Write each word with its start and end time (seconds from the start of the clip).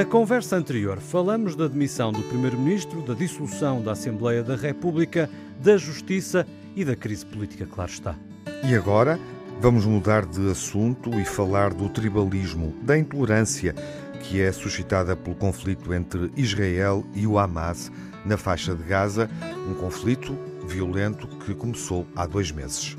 Na 0.00 0.06
conversa 0.06 0.56
anterior, 0.56 0.98
falamos 0.98 1.54
da 1.54 1.68
demissão 1.68 2.10
do 2.10 2.22
Primeiro-Ministro, 2.22 3.02
da 3.02 3.12
dissolução 3.12 3.82
da 3.82 3.92
Assembleia 3.92 4.42
da 4.42 4.56
República, 4.56 5.28
da 5.62 5.76
Justiça 5.76 6.46
e 6.74 6.86
da 6.86 6.96
crise 6.96 7.26
política, 7.26 7.66
claro 7.66 7.90
está. 7.90 8.16
E 8.64 8.74
agora 8.74 9.20
vamos 9.60 9.84
mudar 9.84 10.24
de 10.24 10.50
assunto 10.50 11.10
e 11.20 11.24
falar 11.26 11.74
do 11.74 11.86
tribalismo, 11.90 12.74
da 12.80 12.96
intolerância 12.96 13.74
que 14.22 14.40
é 14.40 14.50
suscitada 14.50 15.14
pelo 15.14 15.36
conflito 15.36 15.92
entre 15.92 16.30
Israel 16.34 17.04
e 17.14 17.26
o 17.26 17.38
Hamas 17.38 17.92
na 18.24 18.38
faixa 18.38 18.74
de 18.74 18.82
Gaza, 18.82 19.28
um 19.68 19.74
conflito 19.74 20.34
violento 20.66 21.26
que 21.44 21.54
começou 21.54 22.06
há 22.16 22.24
dois 22.24 22.50
meses. 22.50 22.96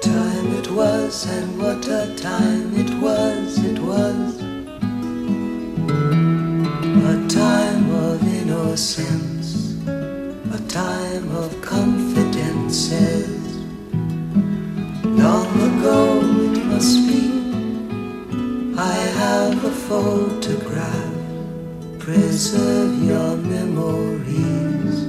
Time 0.00 0.56
it 0.56 0.70
was 0.70 1.26
and 1.26 1.60
what 1.60 1.90
a 1.90 2.06
time 2.14 2.67
innocence, 8.78 9.74
a 10.54 10.58
time 10.68 11.34
of 11.36 11.50
confidences. 11.62 13.56
Long 15.04 15.50
ago 15.68 16.20
it 16.44 16.64
must 16.64 16.98
be, 17.08 17.24
I 18.78 18.94
have 19.18 19.64
a 19.64 19.70
photograph. 19.88 21.14
Preserve 21.98 23.02
your 23.02 23.36
memories, 23.38 25.08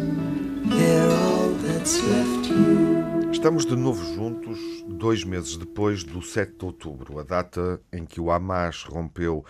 they're 0.66 1.12
all 1.12 1.50
that's 1.62 2.02
left 2.04 2.50
you. 2.50 3.30
Estamos 3.32 3.66
de 3.66 3.76
novo 3.76 4.04
juntos, 4.16 4.60
dois 4.88 5.24
meses 5.24 5.58
depois 5.58 6.04
do 6.04 6.24
7 6.24 6.58
de 6.58 6.66
outubro, 6.66 7.20
a 7.20 7.24
data 7.24 7.80
em 7.94 8.04
que 8.04 8.20
o 8.20 8.32
Hamas 8.32 8.84
rompeu 8.84 9.46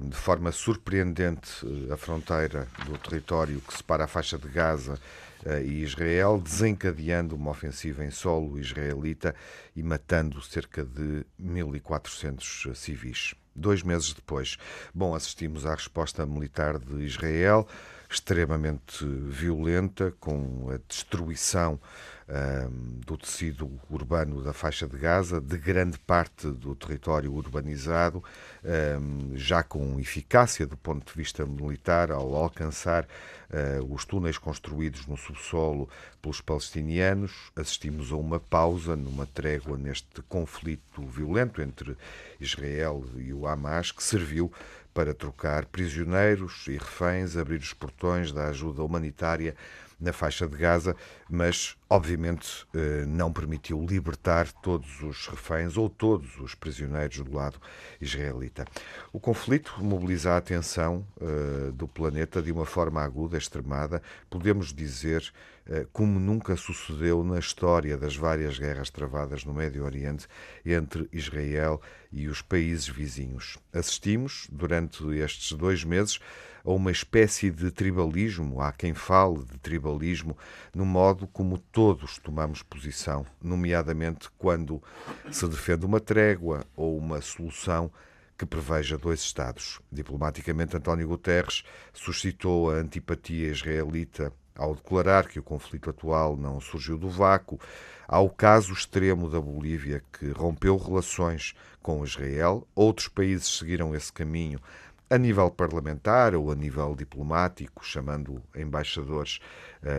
de 0.00 0.16
forma 0.16 0.52
surpreendente 0.52 1.64
uh, 1.64 1.92
a 1.92 1.96
fronteira 1.96 2.68
do 2.84 2.98
território 2.98 3.60
que 3.60 3.74
separa 3.74 4.04
a 4.04 4.08
faixa 4.08 4.36
de 4.36 4.48
Gaza 4.48 4.98
uh, 5.46 5.58
e 5.60 5.82
Israel, 5.82 6.40
desencadeando 6.42 7.36
uma 7.36 7.50
ofensiva 7.50 8.04
em 8.04 8.10
solo 8.10 8.58
israelita 8.58 9.34
e 9.74 9.82
matando 9.82 10.42
cerca 10.42 10.84
de 10.84 11.24
1.400 11.40 12.74
civis 12.74 13.34
dois 13.54 13.82
meses 13.82 14.14
depois. 14.14 14.56
Bom, 14.94 15.14
assistimos 15.14 15.66
à 15.66 15.74
resposta 15.74 16.24
militar 16.24 16.78
de 16.78 17.04
Israel, 17.04 17.66
extremamente 18.12 19.04
violenta, 19.04 20.12
com 20.20 20.70
a 20.70 20.78
destruição 20.86 21.80
um, 22.28 23.00
do 23.00 23.16
tecido 23.16 23.70
urbano 23.90 24.42
da 24.42 24.52
faixa 24.52 24.86
de 24.86 24.96
Gaza, 24.96 25.40
de 25.40 25.56
grande 25.56 25.98
parte 25.98 26.46
do 26.46 26.74
território 26.74 27.32
urbanizado, 27.32 28.22
um, 28.64 29.36
já 29.36 29.62
com 29.62 29.98
eficácia 29.98 30.66
do 30.66 30.76
ponto 30.76 31.10
de 31.10 31.16
vista 31.16 31.44
militar, 31.44 32.10
ao 32.10 32.34
alcançar 32.34 33.04
uh, 33.04 33.92
os 33.92 34.04
túneis 34.04 34.38
construídos 34.38 35.06
no 35.06 35.16
subsolo 35.16 35.88
pelos 36.20 36.40
palestinianos. 36.40 37.32
Assistimos 37.56 38.12
a 38.12 38.16
uma 38.16 38.38
pausa, 38.38 38.94
numa 38.94 39.26
trégua 39.26 39.76
neste 39.76 40.22
conflito 40.28 41.02
violento 41.02 41.60
entre 41.60 41.96
Israel 42.40 43.04
e 43.16 43.32
o 43.32 43.46
Hamas, 43.46 43.90
que 43.90 44.02
serviu 44.02 44.52
para 44.92 45.14
trocar 45.14 45.66
prisioneiros 45.66 46.66
e 46.68 46.72
reféns, 46.72 47.36
abrir 47.36 47.58
os 47.58 47.72
portões 47.72 48.32
da 48.32 48.48
ajuda 48.48 48.82
humanitária 48.82 49.54
na 49.98 50.12
faixa 50.12 50.46
de 50.48 50.56
Gaza, 50.56 50.96
mas 51.32 51.78
obviamente 51.88 52.66
eh, 52.74 53.06
não 53.06 53.32
permitiu 53.32 53.82
libertar 53.88 54.52
todos 54.52 55.00
os 55.00 55.26
reféns 55.28 55.78
ou 55.78 55.88
todos 55.88 56.38
os 56.38 56.54
prisioneiros 56.54 57.20
do 57.20 57.34
lado 57.34 57.58
israelita. 57.98 58.66
O 59.14 59.18
conflito 59.18 59.74
mobiliza 59.82 60.32
a 60.32 60.36
atenção 60.36 61.06
eh, 61.18 61.72
do 61.72 61.88
planeta 61.88 62.42
de 62.42 62.52
uma 62.52 62.66
forma 62.66 63.02
aguda, 63.02 63.38
extremada, 63.38 64.02
podemos 64.28 64.74
dizer, 64.74 65.32
eh, 65.66 65.86
como 65.90 66.20
nunca 66.20 66.54
sucedeu 66.54 67.24
na 67.24 67.38
história 67.38 67.96
das 67.96 68.14
várias 68.14 68.58
guerras 68.58 68.90
travadas 68.90 69.42
no 69.42 69.54
Médio 69.54 69.86
Oriente 69.86 70.28
entre 70.66 71.08
Israel 71.10 71.80
e 72.12 72.28
os 72.28 72.42
países 72.42 72.86
vizinhos. 72.86 73.58
Assistimos, 73.72 74.46
durante 74.52 75.02
estes 75.16 75.56
dois 75.56 75.82
meses, 75.82 76.20
a 76.64 76.70
uma 76.70 76.90
espécie 76.90 77.50
de 77.50 77.70
tribalismo, 77.70 78.60
há 78.60 78.72
quem 78.72 78.94
fale 78.94 79.44
de 79.44 79.58
tribalismo, 79.58 80.36
no 80.74 80.86
modo 80.86 81.21
como 81.26 81.58
todos 81.58 82.18
tomamos 82.18 82.62
posição, 82.62 83.24
nomeadamente 83.42 84.28
quando 84.38 84.82
se 85.30 85.46
defende 85.48 85.86
uma 85.86 86.00
trégua 86.00 86.64
ou 86.76 86.96
uma 86.96 87.20
solução 87.20 87.90
que 88.36 88.46
preveja 88.46 88.98
dois 88.98 89.20
Estados. 89.20 89.80
Diplomaticamente, 89.90 90.76
António 90.76 91.08
Guterres 91.08 91.62
suscitou 91.92 92.70
a 92.70 92.74
antipatia 92.74 93.48
israelita 93.48 94.32
ao 94.54 94.74
declarar 94.74 95.28
que 95.28 95.38
o 95.38 95.42
conflito 95.42 95.90
atual 95.90 96.36
não 96.36 96.60
surgiu 96.60 96.98
do 96.98 97.08
vácuo, 97.08 97.58
ao 98.06 98.28
caso 98.28 98.72
extremo 98.72 99.30
da 99.30 99.40
Bolívia, 99.40 100.02
que 100.12 100.30
rompeu 100.30 100.76
relações 100.76 101.54
com 101.80 102.04
Israel, 102.04 102.66
outros 102.74 103.08
países 103.08 103.58
seguiram 103.58 103.94
esse 103.94 104.12
caminho 104.12 104.60
a 105.08 105.18
nível 105.18 105.50
parlamentar 105.50 106.34
ou 106.34 106.50
a 106.50 106.54
nível 106.54 106.94
diplomático, 106.96 107.84
chamando 107.84 108.42
embaixadores 108.56 109.40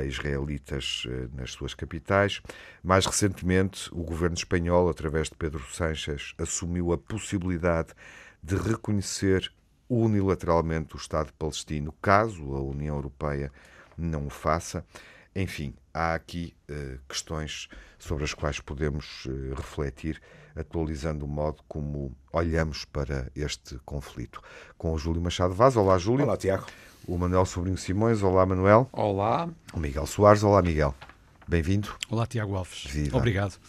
israelitas 0.05 1.05
uh, 1.05 1.29
nas 1.35 1.51
suas 1.51 1.73
capitais. 1.73 2.41
Mais 2.83 3.05
recentemente, 3.05 3.89
o 3.93 4.03
governo 4.03 4.35
espanhol, 4.35 4.89
através 4.89 5.29
de 5.29 5.35
Pedro 5.35 5.63
Sánchez, 5.71 6.33
assumiu 6.37 6.93
a 6.93 6.97
possibilidade 6.97 7.89
de 8.41 8.55
reconhecer 8.55 9.51
unilateralmente 9.89 10.95
o 10.95 10.97
Estado 10.97 11.31
palestino, 11.37 11.93
caso 12.01 12.55
a 12.55 12.61
União 12.61 12.95
Europeia 12.95 13.51
não 13.97 14.27
o 14.27 14.29
faça. 14.29 14.85
Enfim, 15.35 15.73
há 15.93 16.15
aqui 16.15 16.53
uh, 16.69 16.99
questões 17.07 17.69
sobre 17.99 18.23
as 18.23 18.33
quais 18.33 18.59
podemos 18.59 19.25
uh, 19.25 19.53
refletir, 19.55 20.21
atualizando 20.55 21.25
o 21.25 21.27
modo 21.27 21.63
como 21.67 22.11
olhamos 22.31 22.85
para 22.85 23.31
este 23.35 23.77
conflito. 23.85 24.41
Com 24.77 24.93
o 24.93 24.97
Júlio 24.97 25.21
Machado 25.21 25.53
Vaz. 25.53 25.77
Olá, 25.77 25.97
Júlio. 25.97 26.25
Olá, 26.25 26.35
Tiago. 26.37 26.65
O 27.07 27.17
Manuel 27.17 27.45
Sobrinho 27.45 27.77
Simões. 27.77 28.23
Olá, 28.23 28.45
Manuel. 28.45 28.89
Olá. 28.91 29.49
O 29.73 29.79
Miguel 29.79 30.07
Soares. 30.07 30.43
Olá, 30.43 30.61
Miguel. 30.61 30.95
Bem-vindo. 31.47 31.89
Olá, 32.09 32.25
Tiago 32.25 32.55
Alves. 32.55 32.85
Viva. 32.85 33.17
Obrigado. 33.17 33.59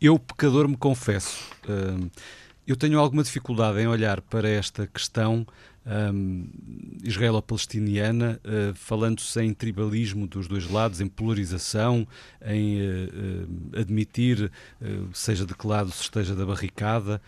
Eu, 0.00 0.18
pecador, 0.18 0.68
me 0.68 0.76
confesso. 0.76 1.50
Uh, 1.68 2.10
eu 2.66 2.76
tenho 2.76 2.98
alguma 2.98 3.22
dificuldade 3.22 3.78
em 3.78 3.86
olhar 3.86 4.20
para 4.22 4.48
esta 4.48 4.86
questão 4.86 5.46
um, 5.86 6.48
israelo-palestiniana, 7.02 8.40
uh, 8.44 8.74
falando-se 8.74 9.40
em 9.42 9.52
tribalismo 9.52 10.26
dos 10.26 10.48
dois 10.48 10.68
lados, 10.68 11.00
em 11.00 11.08
polarização, 11.08 12.06
em 12.44 12.80
uh, 12.80 12.84
uh, 12.84 13.80
admitir, 13.80 14.50
seja 15.12 15.44
de 15.44 15.54
que 15.54 15.66
lado 15.66 15.90
se 15.90 16.02
esteja 16.02 16.34
da 16.34 16.44
barricada, 16.44 17.20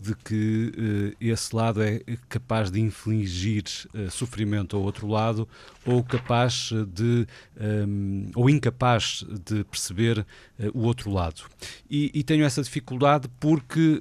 de 0.00 0.14
que 0.16 1.14
esse 1.20 1.54
lado 1.54 1.82
é 1.82 2.00
capaz 2.28 2.70
de 2.70 2.80
infligir 2.80 3.64
sofrimento 4.10 4.76
ao 4.76 4.82
outro 4.82 5.06
lado, 5.06 5.48
ou 5.84 6.02
capaz 6.02 6.70
de, 6.88 7.26
um, 7.60 8.30
ou 8.34 8.50
incapaz 8.50 9.24
de 9.44 9.64
perceber 9.64 10.24
o 10.74 10.80
outro 10.82 11.10
lado. 11.10 11.42
E, 11.88 12.10
e, 12.14 12.22
tenho 12.22 12.44
essa 12.44 12.62
dificuldade 12.62 13.28
porque 13.38 14.00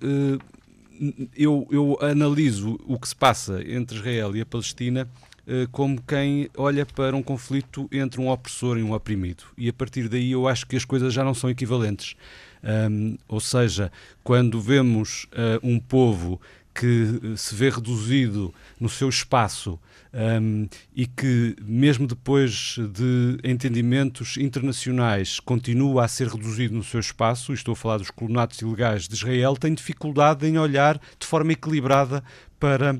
eu, 1.35 1.67
eu 1.71 1.97
analiso 2.01 2.79
o 2.85 2.99
que 2.99 3.07
se 3.07 3.15
passa 3.15 3.61
entre 3.65 3.97
Israel 3.97 4.35
e 4.35 4.41
a 4.41 4.45
Palestina 4.45 5.07
eh, 5.47 5.67
como 5.71 5.99
quem 6.01 6.49
olha 6.55 6.85
para 6.85 7.15
um 7.15 7.23
conflito 7.23 7.89
entre 7.91 8.21
um 8.21 8.29
opressor 8.29 8.77
e 8.77 8.83
um 8.83 8.93
oprimido. 8.93 9.43
E 9.57 9.67
a 9.67 9.73
partir 9.73 10.07
daí 10.07 10.31
eu 10.31 10.47
acho 10.47 10.67
que 10.67 10.75
as 10.75 10.85
coisas 10.85 11.13
já 11.13 11.23
não 11.23 11.33
são 11.33 11.49
equivalentes. 11.49 12.15
Um, 12.63 13.17
ou 13.27 13.39
seja, 13.39 13.91
quando 14.23 14.61
vemos 14.61 15.25
uh, 15.33 15.59
um 15.67 15.79
povo 15.79 16.39
que 16.73 17.35
se 17.35 17.53
vê 17.53 17.69
reduzido 17.69 18.53
no 18.79 18.89
seu 18.89 19.09
espaço 19.09 19.79
um, 20.13 20.67
e 20.95 21.05
que, 21.05 21.55
mesmo 21.61 22.07
depois 22.07 22.77
de 22.93 23.37
entendimentos 23.43 24.37
internacionais, 24.37 25.39
continua 25.39 26.05
a 26.05 26.07
ser 26.07 26.27
reduzido 26.27 26.75
no 26.75 26.83
seu 26.83 26.99
espaço, 26.99 27.53
estou 27.53 27.73
a 27.73 27.75
falar 27.75 27.97
dos 27.97 28.11
colonatos 28.11 28.61
ilegais 28.61 29.07
de 29.07 29.15
Israel, 29.15 29.55
tem 29.55 29.73
dificuldade 29.73 30.45
em 30.47 30.57
olhar 30.57 30.99
de 31.19 31.25
forma 31.25 31.53
equilibrada 31.53 32.23
para, 32.59 32.99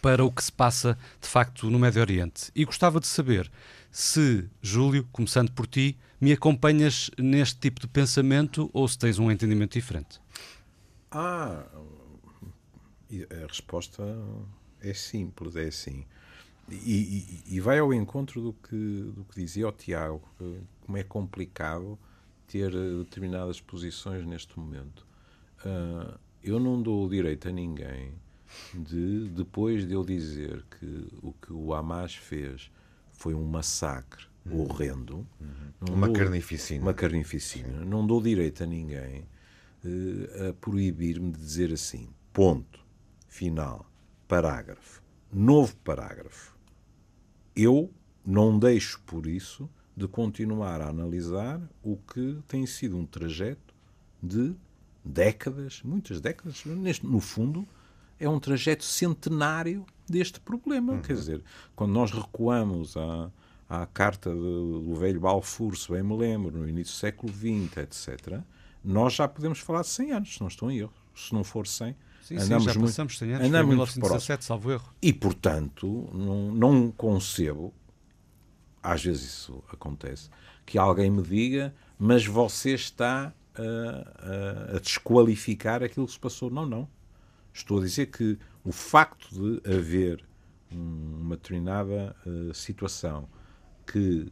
para 0.00 0.24
o 0.24 0.30
que 0.30 0.42
se 0.42 0.52
passa 0.52 0.96
de 1.20 1.28
facto 1.28 1.70
no 1.70 1.78
Médio 1.78 2.00
Oriente. 2.00 2.50
E 2.54 2.64
gostava 2.64 3.00
de 3.00 3.06
saber 3.06 3.50
se, 3.90 4.48
Júlio, 4.62 5.06
começando 5.10 5.50
por 5.52 5.66
ti, 5.66 5.96
me 6.20 6.32
acompanhas 6.32 7.10
neste 7.18 7.58
tipo 7.58 7.80
de 7.80 7.88
pensamento 7.88 8.70
ou 8.72 8.86
se 8.86 8.98
tens 8.98 9.18
um 9.18 9.30
entendimento 9.30 9.72
diferente. 9.72 10.20
Ah, 11.10 11.64
a 13.30 13.46
resposta 13.46 14.02
é 14.80 14.94
simples, 14.94 15.56
é 15.56 15.66
assim. 15.66 16.04
E, 16.68 17.44
e, 17.48 17.56
e, 17.56 17.60
vai 17.60 17.80
ao 17.80 17.92
encontro 17.92 18.40
do 18.40 18.52
que, 18.52 19.12
do 19.12 19.24
que 19.24 19.40
dizia 19.40 19.66
o 19.66 19.72
Tiago, 19.72 20.22
como 20.86 20.96
é 20.96 21.02
complicado 21.02 21.98
ter 22.46 22.70
determinadas 22.70 23.60
posições 23.60 24.24
neste 24.24 24.58
momento. 24.58 25.06
Uh, 25.64 26.18
eu 26.42 26.58
não 26.58 26.80
dou 26.80 27.06
o 27.06 27.08
direito 27.08 27.48
a 27.48 27.52
ninguém 27.52 28.12
de, 28.74 29.28
depois 29.28 29.86
de 29.86 29.94
eu 29.94 30.04
dizer 30.04 30.64
que 30.78 31.08
o 31.22 31.32
que 31.32 31.52
o 31.52 31.74
Hamas 31.74 32.14
fez 32.14 32.70
foi 33.12 33.34
um 33.34 33.44
massacre 33.44 34.24
uhum. 34.46 34.62
horrendo, 34.62 35.26
uhum. 35.40 35.94
uma 35.94 36.06
dou, 36.06 36.16
carnificina. 36.16 36.82
Uma 36.82 36.94
carnificina. 36.94 37.84
Não 37.84 38.06
dou 38.06 38.20
direito 38.22 38.62
a 38.62 38.66
ninguém 38.66 39.26
uh, 39.84 40.48
a 40.48 40.52
proibir-me 40.54 41.30
de 41.30 41.38
dizer 41.38 41.72
assim, 41.72 42.08
ponto, 42.32 42.80
final, 43.30 43.86
parágrafo, 44.28 45.00
novo 45.32 45.74
parágrafo. 45.76 46.54
Eu 47.56 47.90
não 48.26 48.58
deixo 48.58 49.00
por 49.06 49.26
isso 49.26 49.70
de 49.96 50.06
continuar 50.08 50.80
a 50.80 50.88
analisar 50.88 51.60
o 51.82 51.96
que 51.96 52.38
tem 52.46 52.66
sido 52.66 52.98
um 52.98 53.06
trajeto 53.06 53.74
de 54.22 54.54
décadas, 55.04 55.80
muitas 55.82 56.20
décadas, 56.20 56.64
neste, 56.66 57.06
no 57.06 57.20
fundo, 57.20 57.66
é 58.18 58.28
um 58.28 58.38
trajeto 58.38 58.84
centenário 58.84 59.86
deste 60.08 60.40
problema. 60.40 60.94
Uhum. 60.94 61.02
Quer 61.02 61.14
dizer, 61.14 61.44
quando 61.74 61.92
nós 61.92 62.10
recuamos 62.10 62.96
à, 62.96 63.30
à 63.68 63.86
carta 63.86 64.30
de, 64.30 64.36
do 64.36 64.94
velho 64.96 65.20
Balfour, 65.20 65.76
se 65.76 65.90
bem 65.90 66.02
me 66.02 66.16
lembro, 66.16 66.58
no 66.58 66.68
início 66.68 66.94
do 66.94 66.98
século 66.98 67.32
XX, 67.32 67.76
etc., 67.78 68.40
nós 68.84 69.14
já 69.14 69.28
podemos 69.28 69.60
falar 69.60 69.82
de 69.82 69.88
100 69.88 70.12
anos, 70.12 70.34
se 70.34 70.40
não 70.40 70.48
estou 70.48 70.70
em 70.70 70.78
erro. 70.78 70.92
Se 71.14 71.34
não 71.34 71.44
for 71.44 71.66
100, 71.66 71.94
sim, 72.38 72.44
andamos 72.44 72.64
sim, 72.64 72.72
já 72.72 72.80
passamos 72.80 73.18
100 73.18 73.32
anos, 73.32 73.46
andamos 73.46 73.66
foi 73.66 73.74
1917, 73.76 74.44
salvo 74.44 74.72
erro. 74.72 74.94
E, 75.02 75.12
portanto, 75.12 76.08
não, 76.12 76.52
não 76.52 76.90
concebo, 76.90 77.74
às 78.82 79.04
vezes 79.04 79.22
isso 79.22 79.62
acontece, 79.72 80.30
que 80.64 80.78
alguém 80.78 81.10
me 81.10 81.22
diga, 81.22 81.74
mas 81.98 82.24
você 82.24 82.74
está 82.74 83.32
a, 83.54 84.72
a, 84.72 84.76
a 84.76 84.78
desqualificar 84.78 85.82
aquilo 85.82 86.06
que 86.06 86.12
se 86.12 86.18
passou. 86.18 86.50
Não, 86.50 86.66
não. 86.66 86.88
Estou 87.52 87.78
a 87.78 87.82
dizer 87.82 88.06
que 88.06 88.38
o 88.64 88.72
facto 88.72 89.28
de 89.32 89.70
haver 89.70 90.24
uma 90.70 91.36
determinada 91.36 92.14
uh, 92.24 92.54
situação 92.54 93.28
que 93.86 94.30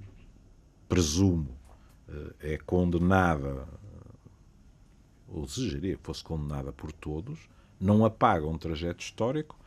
presumo 0.89 1.59
uh, 2.09 2.35
é 2.41 2.57
condenada, 2.59 3.67
ou 5.27 5.45
desejaria 5.45 5.97
que 5.97 6.03
fosse 6.03 6.23
condenada 6.23 6.73
por 6.73 6.93
todos, 6.93 7.49
não 7.81 8.05
apaga 8.05 8.47
um 8.47 8.59
trajeto 8.59 9.03
histórico 9.03 9.59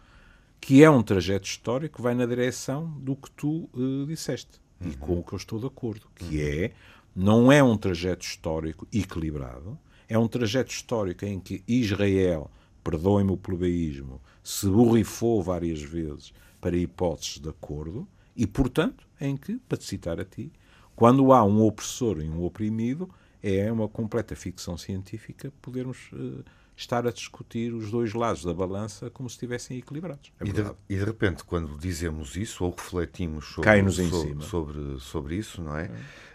que 0.62 0.84
é 0.84 0.90
um 0.90 1.02
trajeto 1.02 1.48
histórico 1.48 1.96
que 1.98 2.02
vai 2.02 2.14
na 2.14 2.26
direção 2.26 2.88
do 3.00 3.16
que 3.16 3.32
tu 3.32 3.68
uh, 3.74 4.06
disseste 4.06 4.62
uhum. 4.80 4.92
e 4.92 4.96
com 4.96 5.20
o 5.20 5.24
que 5.24 5.34
eu 5.34 5.38
estou 5.38 5.60
de 5.60 5.66
acordo, 5.66 6.08
que 6.16 6.38
uhum. 6.38 6.66
é 6.66 6.72
não 7.16 7.52
é 7.52 7.62
um 7.62 7.76
trajeto 7.76 8.24
histórico 8.24 8.88
equilibrado, 8.94 9.78
é 10.08 10.18
um 10.18 10.28
trajeto 10.28 10.72
histórico 10.72 11.26
em 11.26 11.40
que 11.40 11.64
Israel, 11.68 12.50
perdoem-me 12.84 13.32
o 13.32 13.38
plebeísmo, 13.38 14.22
se 14.44 14.68
borrifou 14.68 15.42
várias 15.42 15.82
vezes 15.82 16.34
para 16.62 16.78
hipóteses 16.78 17.40
de 17.40 17.50
acordo 17.50 18.08
e, 18.36 18.48
portanto, 18.48 19.06
em 19.20 19.36
que, 19.36 19.58
para 19.68 19.78
te 19.78 19.84
citar 19.84 20.20
a 20.20 20.26
ti, 20.26 20.52
quando 20.96 21.34
há 21.34 21.44
um 21.44 21.66
opressor 21.66 22.22
e 22.22 22.30
um 22.30 22.44
oprimido, 22.44 23.10
é 23.42 23.72
uma 23.72 23.90
completa 23.90 24.36
ficção 24.36 24.78
científica 24.78 25.52
podermos 25.62 26.12
uh, 26.14 26.44
estar 26.82 27.08
a 27.08 27.12
discutir 27.12 27.74
os 27.74 27.92
dois 27.92 28.14
lados 28.14 28.44
da 28.44 28.54
balança 28.54 29.10
como 29.10 29.30
se 29.30 29.36
estivessem 29.36 29.78
equilibrados. 29.78 30.32
É 30.40 30.48
e, 30.48 30.52
de, 30.52 30.62
e, 30.90 30.96
de, 30.98 31.04
repente, 31.04 31.44
quando 31.44 31.78
dizemos 31.78 32.36
isso 32.36 32.64
ou 32.66 32.72
refletimos 32.72 33.46
sobre, 33.46 33.92
sobre, 33.92 34.44
sobre, 34.44 35.00
sobre, 35.00 35.36
isso, 35.36 35.62
não 35.62 35.76
é? 35.78 35.86
é 35.86 35.92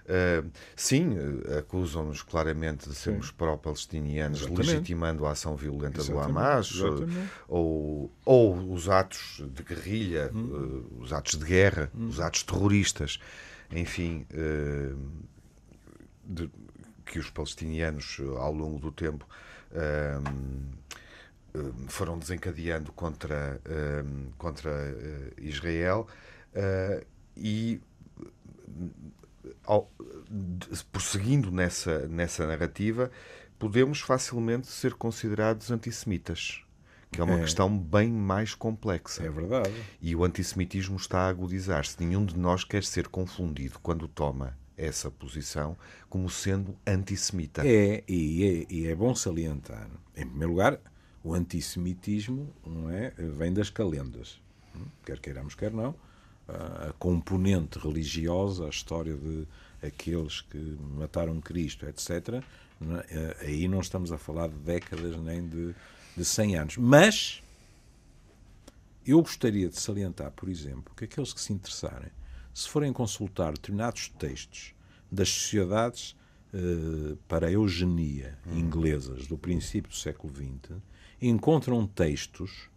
Uh, 0.06 0.48
sim, 0.76 1.16
eh, 1.19 1.58
acusam-nos 1.58 2.22
claramente 2.22 2.88
de 2.88 2.94
sermos 2.94 3.32
pró-palestinianos, 3.32 4.46
legitimando 4.46 5.26
a 5.26 5.32
ação 5.32 5.56
violenta 5.56 6.00
exatamente, 6.00 6.32
do 6.32 6.38
Hamas, 6.38 6.81
eh, 6.81 7.28
ou, 7.48 8.12
ou 8.25 8.72
os 8.72 8.88
atos 8.88 9.43
de 9.52 9.64
guerrilha, 9.64 10.31
hum. 10.32 10.87
uh, 10.93 11.02
os 11.02 11.12
atos 11.12 11.37
de 11.37 11.44
guerra, 11.44 11.90
hum. 11.93 12.06
os 12.06 12.20
atos 12.20 12.44
terroristas, 12.44 13.19
enfim, 13.69 14.25
uh, 14.31 14.96
de, 16.25 16.48
que 17.04 17.19
os 17.19 17.28
palestinianos, 17.28 18.20
ao 18.38 18.52
longo 18.52 18.78
do 18.78 18.93
tempo, 18.93 19.26
foram 21.89 22.19
desencadeando 22.19 22.93
contra, 22.93 23.61
contra 24.39 24.71
Israel 25.39 26.07
e 27.37 27.81
ao, 29.65 29.91
prosseguindo 30.93 31.51
nessa, 31.51 32.07
nessa 32.09 32.47
narrativa, 32.47 33.11
podemos 33.59 34.01
facilmente 34.01 34.67
ser 34.67 34.95
considerados 34.95 35.71
antissemitas. 35.71 36.63
Que 37.11 37.21
é 37.21 37.25
uma 37.25 37.39
é. 37.39 37.41
questão 37.41 37.77
bem 37.79 38.11
mais 38.11 38.55
complexa. 38.55 39.25
É 39.25 39.31
verdade. 39.31 39.73
E 40.03 40.15
o 40.17 40.25
antissemitismo 40.25 40.97
está 40.97 41.21
a 41.21 41.29
agudizar-se. 41.29 41.97
Nenhum 42.05 42.25
de 42.27 42.37
nós 42.37 42.65
quer 42.65 42.83
ser 42.83 43.09
confundido 43.09 43.79
quando 43.81 44.09
toma 44.09 44.57
essa 44.76 45.11
posição 45.11 45.76
como 46.08 46.28
sendo 46.28 46.76
antissemita. 46.87 47.67
É, 47.67 48.05
e 48.08 48.67
é, 48.70 48.73
e 48.73 48.87
é 48.87 48.94
bom 48.94 49.14
salientar. 49.14 49.88
Em 50.17 50.26
primeiro 50.26 50.52
lugar, 50.52 50.81
o 51.25 51.34
antissemitismo 51.34 52.52
não 52.64 52.90
é, 52.90 53.11
vem 53.11 53.52
das 53.52 53.70
calendas. 53.70 54.40
Quer 55.05 55.19
queiramos, 55.19 55.55
quer 55.55 55.73
não 55.73 55.94
a 56.49 56.93
componente 56.93 57.78
religiosa, 57.78 58.67
a 58.67 58.69
história 58.69 59.17
de 59.17 59.46
aqueles 59.82 60.40
que 60.43 60.58
mataram 60.96 61.40
Cristo, 61.40 61.87
etc., 61.87 62.43
é? 63.08 63.37
aí 63.40 63.67
não 63.69 63.81
estamos 63.81 64.12
a 64.12 64.19
falar 64.19 64.49
de 64.49 64.56
décadas 64.56 65.17
nem 65.17 65.46
de, 65.49 65.75
de 66.17 66.25
100 66.25 66.56
anos. 66.56 66.76
Mas 66.76 67.43
eu 69.06 69.20
gostaria 69.22 69.69
de 69.69 69.81
salientar, 69.81 70.31
por 70.32 70.49
exemplo, 70.49 70.94
que 70.94 71.05
aqueles 71.05 71.32
que 71.32 71.40
se 71.40 71.52
interessarem, 71.52 72.11
se 72.56 72.70
forem 72.70 72.91
consultar 72.91 73.53
determinados 73.53 74.08
textos 74.19 74.75
das 75.12 75.29
sociedades 75.29 76.17
eh, 76.55 77.14
para 77.29 77.49
a 77.49 77.53
eugenia 77.53 78.38
inglesas 78.47 79.26
do 79.26 79.37
princípio 79.37 79.91
do 79.91 79.94
século 79.94 80.32
XX, 80.35 80.75
encontram 81.20 81.87
textos 81.87 82.70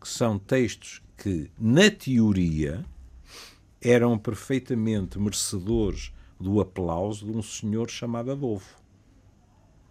que 0.00 0.08
são 0.08 0.38
textos 0.38 1.02
que, 1.18 1.50
na 1.58 1.90
teoria, 1.90 2.82
eram 3.78 4.18
perfeitamente 4.18 5.18
merecedores 5.18 6.14
do 6.40 6.58
aplauso 6.58 7.26
de 7.26 7.36
um 7.36 7.42
senhor 7.42 7.90
chamado 7.90 8.32
Adolfo, 8.32 8.80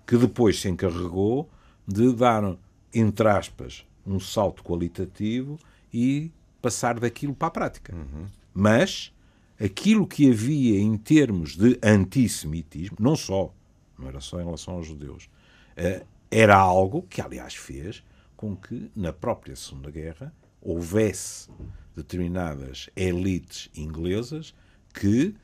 que 0.07 0.17
depois 0.17 0.59
se 0.59 0.69
encarregou 0.69 1.47
de 1.87 2.11
dar, 2.13 2.57
entre 2.91 3.27
aspas, 3.29 3.85
um 4.03 4.19
salto 4.19 4.63
qualitativo 4.63 5.59
e 5.93 6.31
passar 6.59 6.99
daquilo 6.99 7.35
para 7.35 7.47
a 7.49 7.51
prática. 7.51 7.95
Uhum. 7.95 8.25
Mas 8.51 9.13
aquilo 9.59 10.07
que 10.07 10.31
havia 10.31 10.79
em 10.79 10.97
termos 10.97 11.55
de 11.55 11.77
antissemitismo, 11.83 12.97
não 12.99 13.15
só, 13.15 13.53
não 13.97 14.07
era 14.07 14.21
só 14.21 14.39
em 14.39 14.45
relação 14.45 14.75
aos 14.75 14.87
judeus, 14.87 15.29
eh, 15.75 16.05
era 16.31 16.55
algo 16.55 17.03
que, 17.03 17.21
aliás, 17.21 17.55
fez 17.55 18.03
com 18.37 18.55
que, 18.55 18.89
na 18.95 19.11
própria 19.11 19.55
Segunda 19.55 19.91
Guerra, 19.91 20.33
houvesse 20.61 21.49
determinadas 21.95 22.89
elites 22.95 23.69
inglesas 23.75 24.53
que, 24.93 25.35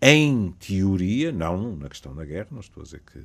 em 0.00 0.52
teoria, 0.52 1.32
não 1.32 1.74
na 1.76 1.88
questão 1.88 2.14
da 2.14 2.24
guerra, 2.24 2.48
não 2.52 2.60
estou 2.60 2.82
a 2.82 2.84
dizer 2.84 3.00
que, 3.00 3.24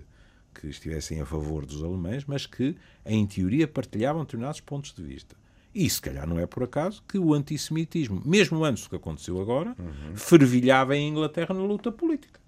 que 0.60 0.68
estivessem 0.68 1.22
a 1.22 1.26
favor 1.26 1.66
dos 1.66 1.84
alemães, 1.84 2.26
mas 2.26 2.46
que, 2.46 2.76
em 3.06 3.26
teoria, 3.28 3.68
partilhavam 3.68 4.24
determinados 4.24 4.60
pontos 4.60 4.94
de 4.94 5.04
vista. 5.04 5.36
E 5.76 5.90
se 5.90 6.02
calhar 6.02 6.26
não 6.26 6.40
é 6.40 6.48
por 6.48 6.64
acaso 6.64 7.04
que 7.06 7.20
o 7.20 7.34
antissemitismo, 7.34 8.22
mesmo 8.26 8.64
antes 8.64 8.84
do 8.84 8.90
que 8.90 8.96
aconteceu 8.96 9.42
agora, 9.42 9.76
uhum. 9.78 10.16
fervilhava 10.16 10.96
em 10.96 11.10
Inglaterra 11.10 11.54
na 11.54 11.62
luta 11.62 11.92
política 11.92 12.40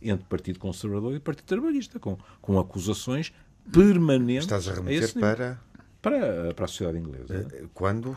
entre 0.00 0.24
Partido 0.26 0.58
Conservador 0.60 1.14
e 1.14 1.18
Partido 1.18 1.46
Trabalhista, 1.46 1.98
com, 1.98 2.16
com 2.40 2.58
acusações 2.60 3.32
permanentes. 3.72 4.44
Estás 4.44 4.68
a 4.68 4.74
remeter 4.74 5.10
a 5.16 5.20
para... 5.20 5.60
para. 6.00 6.54
Para 6.54 6.64
a 6.64 6.68
sociedade 6.68 6.98
inglesa. 6.98 7.48
Eh, 7.52 7.64
quando? 7.74 8.16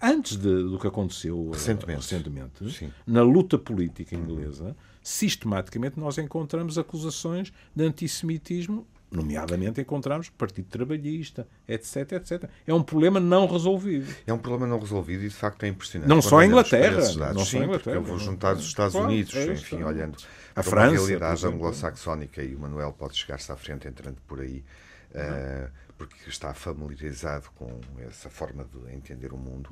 antes 0.00 0.36
de, 0.36 0.62
do 0.62 0.78
que 0.78 0.86
aconteceu 0.86 1.50
eh, 1.50 1.56
recentemente, 1.56 2.00
recentemente 2.00 2.94
na 3.06 3.22
luta 3.22 3.58
política 3.58 4.14
inglesa, 4.16 4.74
sistematicamente 5.02 6.00
nós 6.00 6.16
encontramos 6.16 6.78
acusações 6.78 7.52
de 7.74 7.84
antissemitismo, 7.84 8.86
nomeadamente 9.10 9.80
encontramos 9.80 10.28
Partido 10.28 10.68
Trabalhista, 10.68 11.46
etc, 11.66 12.12
etc. 12.12 12.44
É 12.66 12.72
um 12.72 12.82
problema 12.82 13.18
não 13.18 13.46
resolvido. 13.46 14.14
É 14.26 14.32
um 14.32 14.38
problema 14.38 14.66
não 14.66 14.78
resolvido 14.78 15.24
e 15.24 15.28
de 15.28 15.34
facto 15.34 15.64
é 15.64 15.68
impressionante. 15.68 16.08
Não 16.08 16.22
só 16.22 16.38
a 16.38 16.46
Inglaterra, 16.46 17.00
não 17.34 17.44
só 17.44 17.58
a 17.58 17.64
Inglaterra. 17.64 17.96
Eu 17.96 18.02
vou 18.02 18.18
juntar 18.18 18.54
os 18.54 18.64
Estados 18.64 18.92
claro, 18.92 19.08
Unidos, 19.08 19.34
é 19.34 19.52
enfim, 19.52 19.82
olhando 19.82 20.16
a 20.54 20.62
França, 20.62 20.92
uma 20.92 21.06
realidade 21.06 21.46
anglo-saxónica 21.46 22.42
e 22.42 22.54
o 22.54 22.58
Manuel 22.60 22.92
pode 22.92 23.16
chegar-se 23.16 23.50
à 23.50 23.56
frente 23.56 23.88
entrando 23.88 24.18
por 24.26 24.40
aí. 24.40 24.64
Uh, 25.10 25.68
porque 26.00 26.30
está 26.30 26.54
familiarizado 26.54 27.50
com 27.56 27.78
essa 28.08 28.30
forma 28.30 28.64
de 28.64 28.94
entender 28.94 29.34
o 29.34 29.36
mundo. 29.36 29.68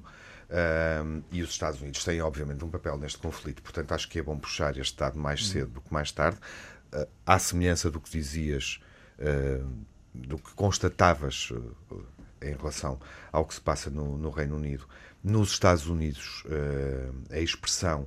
Um, 0.50 1.23
e 1.33 1.40
os 1.40 1.50
Estados 1.50 1.80
Unidos 1.80 2.04
têm, 2.04 2.21
obviamente, 2.21 2.62
um 2.62 2.68
papel 2.68 2.99
neste 2.99 3.18
conflito, 3.18 3.62
portanto, 3.62 3.92
acho 3.92 4.07
que 4.09 4.18
é 4.18 4.23
bom 4.23 4.38
puxar 4.38 4.76
este 4.76 4.95
dado 4.99 5.18
mais 5.18 5.40
uhum. 5.40 5.47
cedo 5.47 5.71
do 5.73 5.80
que 5.80 5.92
mais 5.92 6.12
tarde. 6.12 6.38
Uh, 6.92 7.07
à 7.25 7.38
semelhança 7.38 7.90
do 7.90 7.99
que 7.99 8.11
dizias, 8.11 8.78
do 10.14 10.38
que 10.38 10.52
constatavas 10.54 11.52
em 12.40 12.54
relação 12.54 12.98
ao 13.32 13.44
que 13.44 13.54
se 13.54 13.60
passa 13.60 13.90
no, 13.90 14.16
no 14.16 14.30
Reino 14.30 14.56
Unido. 14.56 14.87
Nos 15.22 15.50
Estados 15.50 15.87
Unidos, 15.87 16.44
a 17.30 17.38
expressão, 17.38 18.06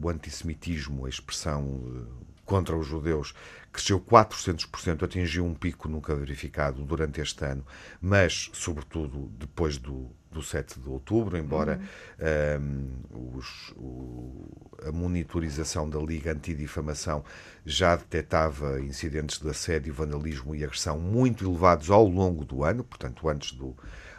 o 0.00 0.08
antissemitismo, 0.08 1.06
a 1.06 1.08
expressão 1.08 2.06
contra 2.44 2.76
os 2.76 2.86
judeus 2.86 3.32
cresceu 3.72 4.00
400%, 4.00 5.04
atingiu 5.04 5.44
um 5.44 5.54
pico 5.54 5.88
nunca 5.88 6.14
verificado 6.16 6.84
durante 6.84 7.20
este 7.20 7.44
ano, 7.44 7.64
mas, 8.00 8.50
sobretudo, 8.52 9.30
depois 9.38 9.78
do, 9.78 10.10
do 10.30 10.42
7 10.42 10.78
de 10.78 10.88
outubro, 10.88 11.36
embora 11.36 11.80
uhum. 12.18 12.98
um, 13.12 13.36
os, 13.36 13.72
o, 13.76 14.70
a 14.86 14.92
monitorização 14.92 15.88
da 15.88 15.98
Liga 15.98 16.32
Antidifamação 16.32 17.24
já 17.66 17.96
detectava 17.96 18.80
incidentes 18.80 19.38
de 19.38 19.48
assédio, 19.48 19.92
vandalismo 19.92 20.54
e 20.54 20.64
agressão 20.64 20.98
muito 20.98 21.44
elevados 21.44 21.90
ao 21.90 22.06
longo 22.06 22.44
do 22.44 22.62
ano, 22.62 22.84
portanto, 22.84 23.28
antes 23.28 23.52
do, 23.52 23.76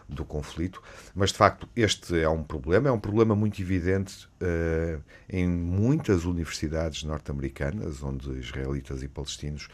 do 0.08 0.26
conflito, 0.26 0.82
mas 1.16 1.32
de 1.32 1.38
facto 1.38 1.68
este 1.76 2.20
é 2.20 2.28
um 2.28 2.44
problema, 2.44 2.90
é 2.90 2.92
um 2.92 3.00
problema 3.00 3.36
muito 3.36 3.62
evidente 3.62 4.28
uh, 4.42 5.02
em 5.30 5.48
muitas 5.48 6.26
universidades 6.26 7.04
norte-americanas, 7.04 8.04
onde 8.04 8.30
israelitas 8.38 9.02
e 9.02 9.08
palestinos 9.08 9.70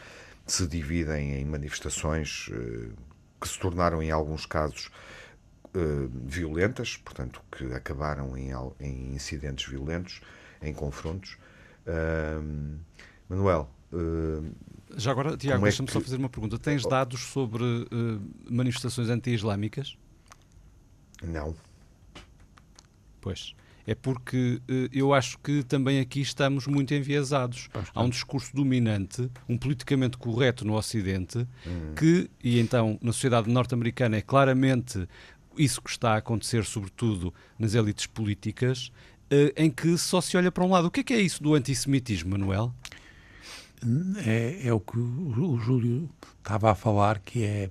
se 0.46 0.66
dividem 0.66 1.34
em 1.34 1.44
manifestações 1.44 2.48
uh, 2.48 2.92
que 3.40 3.48
se 3.48 3.58
tornaram, 3.58 4.02
em 4.02 4.10
alguns 4.10 4.46
casos, 4.46 4.90
uh, 5.78 6.10
violentas, 6.24 6.96
portanto, 6.96 7.42
que 7.50 7.72
acabaram 7.72 8.36
em, 8.36 8.50
em, 8.80 9.14
incidentes 9.14 9.68
violentos, 9.68 10.20
em 10.62 10.72
confrontos. 10.72 11.38
Manuel. 13.28 13.70
Já 14.94 15.10
agora, 15.10 15.38
Tiago, 15.38 15.62
é 15.64 15.68
deixa-me 15.68 15.86
que... 15.86 15.92
só 15.92 16.00
fazer 16.00 16.16
uma 16.16 16.28
pergunta. 16.28 16.58
Tens 16.58 16.84
oh. 16.84 16.88
dados 16.88 17.20
sobre 17.20 17.64
manifestações 18.50 19.08
anti-islâmicas? 19.08 19.96
Não. 21.22 21.54
Pois. 23.20 23.54
É 23.88 23.94
porque 23.94 24.60
uh, 24.68 24.88
eu 24.92 25.14
acho 25.14 25.38
que 25.38 25.62
também 25.62 25.98
aqui 25.98 26.20
estamos 26.20 26.66
muito 26.66 26.92
enviesados. 26.92 27.70
Bastante. 27.72 27.90
Há 27.94 28.02
um 28.02 28.10
discurso 28.10 28.54
dominante, 28.54 29.30
um 29.48 29.56
politicamente 29.56 30.18
correto 30.18 30.62
no 30.62 30.74
Ocidente, 30.74 31.38
hum. 31.66 31.94
que, 31.96 32.30
e 32.44 32.60
então 32.60 32.98
na 33.00 33.12
sociedade 33.12 33.50
norte-americana 33.50 34.18
é 34.18 34.20
claramente 34.20 35.08
isso 35.58 35.82
que 35.82 35.90
está 35.90 36.14
a 36.14 36.16
acontecer, 36.18 36.64
sobretudo 36.64 37.34
nas 37.58 37.74
elites 37.74 38.06
políticas, 38.06 38.92
uh, 39.30 39.52
em 39.56 39.70
que 39.70 39.98
só 39.98 40.20
se 40.20 40.36
olha 40.36 40.50
para 40.50 40.64
um 40.64 40.70
lado. 40.70 40.86
O 40.86 40.90
que 40.90 41.00
é 41.00 41.04
que 41.04 41.14
é 41.14 41.20
isso 41.20 41.42
do 41.42 41.54
antissemitismo, 41.54 42.30
Manuel? 42.30 42.72
É, 44.24 44.68
é 44.68 44.72
o 44.72 44.80
que 44.80 44.98
o 44.98 45.58
Júlio 45.58 46.10
estava 46.38 46.72
a 46.72 46.74
falar, 46.74 47.20
que 47.20 47.44
é, 47.44 47.70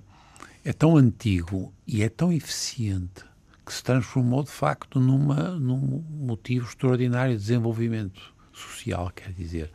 é 0.64 0.72
tão 0.72 0.96
antigo 0.96 1.72
e 1.86 2.02
é 2.02 2.08
tão 2.08 2.32
eficiente 2.32 3.24
que 3.64 3.74
se 3.74 3.82
transformou 3.82 4.42
de 4.42 4.50
facto 4.50 4.98
numa, 4.98 5.50
num 5.50 6.02
motivo 6.08 6.66
extraordinário 6.66 7.34
de 7.34 7.40
desenvolvimento 7.40 8.32
social, 8.52 9.12
quer 9.14 9.32
dizer. 9.32 9.70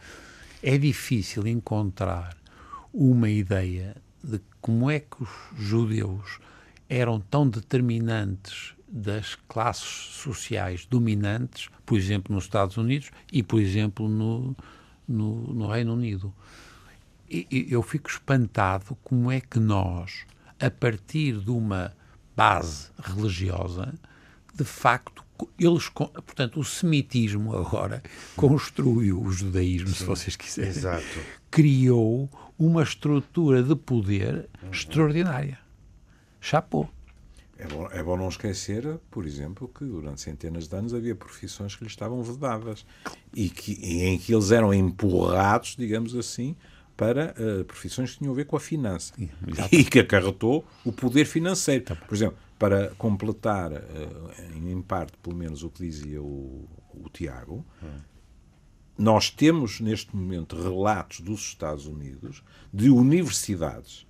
É 0.63 0.77
difícil 0.77 1.45
encontrar 1.45 2.35
uma 2.91 3.29
ideia 3.29 3.95
de 4.23 4.39
como 4.59 4.89
é 4.89 4.99
que 4.99 5.21
os 5.21 5.29
judeus 5.55 6.39
eram 6.93 7.19
tão 7.19 7.47
determinantes 7.49 8.73
das 8.87 9.35
classes 9.47 9.83
sociais 9.83 10.85
dominantes, 10.85 11.69
por 11.85 11.97
exemplo, 11.97 12.33
nos 12.33 12.43
Estados 12.43 12.77
Unidos 12.77 13.09
e, 13.31 13.41
por 13.41 13.59
exemplo, 13.59 14.07
no, 14.07 14.55
no, 15.07 15.53
no 15.53 15.67
Reino 15.67 15.93
Unido. 15.93 16.31
E, 17.27 17.67
eu 17.69 17.81
fico 17.81 18.09
espantado 18.09 18.95
como 19.03 19.31
é 19.31 19.41
que 19.41 19.59
nós, 19.59 20.25
a 20.59 20.69
partir 20.69 21.39
de 21.39 21.49
uma 21.49 21.91
base 22.35 22.89
religiosa, 23.01 23.91
de 24.53 24.63
facto, 24.63 25.23
eles, 25.57 25.89
portanto, 25.89 26.59
o 26.59 26.63
semitismo 26.63 27.55
agora 27.55 28.03
construiu 28.35 29.19
o 29.19 29.31
judaísmo, 29.31 29.87
Sim, 29.87 29.95
se 29.95 30.03
vocês 30.03 30.35
quiserem, 30.35 30.69
exato. 30.69 31.19
criou 31.49 32.29
uma 32.59 32.83
estrutura 32.83 33.63
de 33.63 33.75
poder 33.75 34.47
uhum. 34.61 34.69
extraordinária. 34.69 35.62
Chapou. 36.43 36.89
É 37.57 37.65
bom, 37.65 37.87
é 37.89 38.03
bom 38.03 38.17
não 38.17 38.27
esquecer, 38.27 38.99
por 39.09 39.25
exemplo, 39.25 39.69
que 39.69 39.85
durante 39.85 40.19
centenas 40.19 40.67
de 40.67 40.75
anos 40.75 40.93
havia 40.93 41.15
profissões 41.15 41.73
que 41.73 41.85
lhes 41.85 41.93
estavam 41.93 42.21
vedadas 42.21 42.85
e, 43.33 43.49
que, 43.49 43.71
em 43.81 44.17
que 44.17 44.33
eles 44.33 44.51
eram 44.51 44.73
empurrados, 44.73 45.73
digamos 45.77 46.13
assim, 46.13 46.53
para 46.97 47.33
uh, 47.39 47.63
profissões 47.63 48.11
que 48.11 48.17
tinham 48.17 48.33
a 48.33 48.35
ver 48.35 48.43
com 48.43 48.57
a 48.57 48.59
finança 48.59 49.13
Exato. 49.47 49.69
e 49.73 49.85
que 49.85 49.99
acarretou 49.99 50.65
o 50.83 50.91
poder 50.91 51.23
financeiro. 51.23 51.85
Tá 51.85 51.95
por 51.95 52.13
exemplo, 52.13 52.37
para 52.59 52.89
completar, 52.97 53.71
uh, 53.71 53.77
em 54.53 54.81
parte, 54.81 55.13
pelo 55.23 55.37
menos, 55.37 55.63
o 55.63 55.69
que 55.69 55.83
dizia 55.83 56.21
o, 56.21 56.67
o 56.93 57.09
Tiago, 57.09 57.65
hum. 57.81 57.99
nós 58.97 59.29
temos 59.29 59.79
neste 59.79 60.13
momento 60.13 60.61
relatos 60.61 61.21
dos 61.21 61.39
Estados 61.39 61.85
Unidos 61.85 62.43
de 62.73 62.89
universidades 62.89 64.05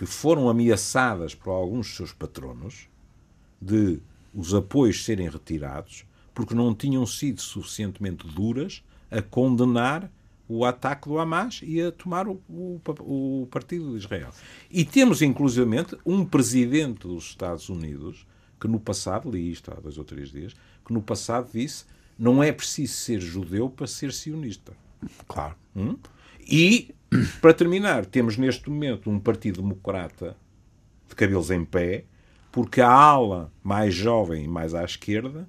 que 0.00 0.06
foram 0.06 0.48
ameaçadas 0.48 1.34
por 1.34 1.50
alguns 1.50 1.88
dos 1.88 1.96
seus 1.96 2.12
patronos 2.14 2.88
de 3.60 4.00
os 4.34 4.54
apoios 4.54 5.04
serem 5.04 5.28
retirados 5.28 6.06
porque 6.32 6.54
não 6.54 6.74
tinham 6.74 7.04
sido 7.04 7.42
suficientemente 7.42 8.26
duras 8.26 8.82
a 9.10 9.20
condenar 9.20 10.10
o 10.48 10.64
ataque 10.64 11.06
do 11.06 11.18
Hamas 11.18 11.60
e 11.62 11.82
a 11.82 11.92
tomar 11.92 12.26
o, 12.26 12.40
o, 12.48 12.80
o 13.42 13.48
partido 13.50 13.90
de 13.90 13.98
Israel. 13.98 14.30
E 14.70 14.86
temos, 14.86 15.20
inclusivamente, 15.20 15.94
um 16.06 16.24
presidente 16.24 17.06
dos 17.06 17.24
Estados 17.24 17.68
Unidos 17.68 18.26
que 18.58 18.66
no 18.66 18.80
passado, 18.80 19.30
li 19.30 19.52
isto 19.52 19.70
há 19.70 19.74
dois 19.74 19.98
ou 19.98 20.04
três 20.04 20.30
dias, 20.30 20.54
que 20.82 20.94
no 20.94 21.02
passado 21.02 21.50
disse 21.52 21.84
não 22.18 22.42
é 22.42 22.50
preciso 22.50 22.94
ser 22.94 23.20
judeu 23.20 23.68
para 23.68 23.86
ser 23.86 24.14
sionista. 24.14 24.72
Claro. 25.28 25.56
Hum? 25.76 25.98
E, 26.40 26.94
para 27.40 27.52
terminar, 27.52 28.06
temos 28.06 28.36
neste 28.36 28.68
momento 28.70 29.10
um 29.10 29.18
partido 29.18 29.60
democrata 29.62 30.36
de 31.08 31.14
cabelos 31.14 31.50
em 31.50 31.64
pé, 31.64 32.04
porque 32.52 32.80
a 32.80 32.90
ala 32.90 33.52
mais 33.62 33.94
jovem 33.94 34.44
e 34.44 34.48
mais 34.48 34.74
à 34.74 34.84
esquerda 34.84 35.48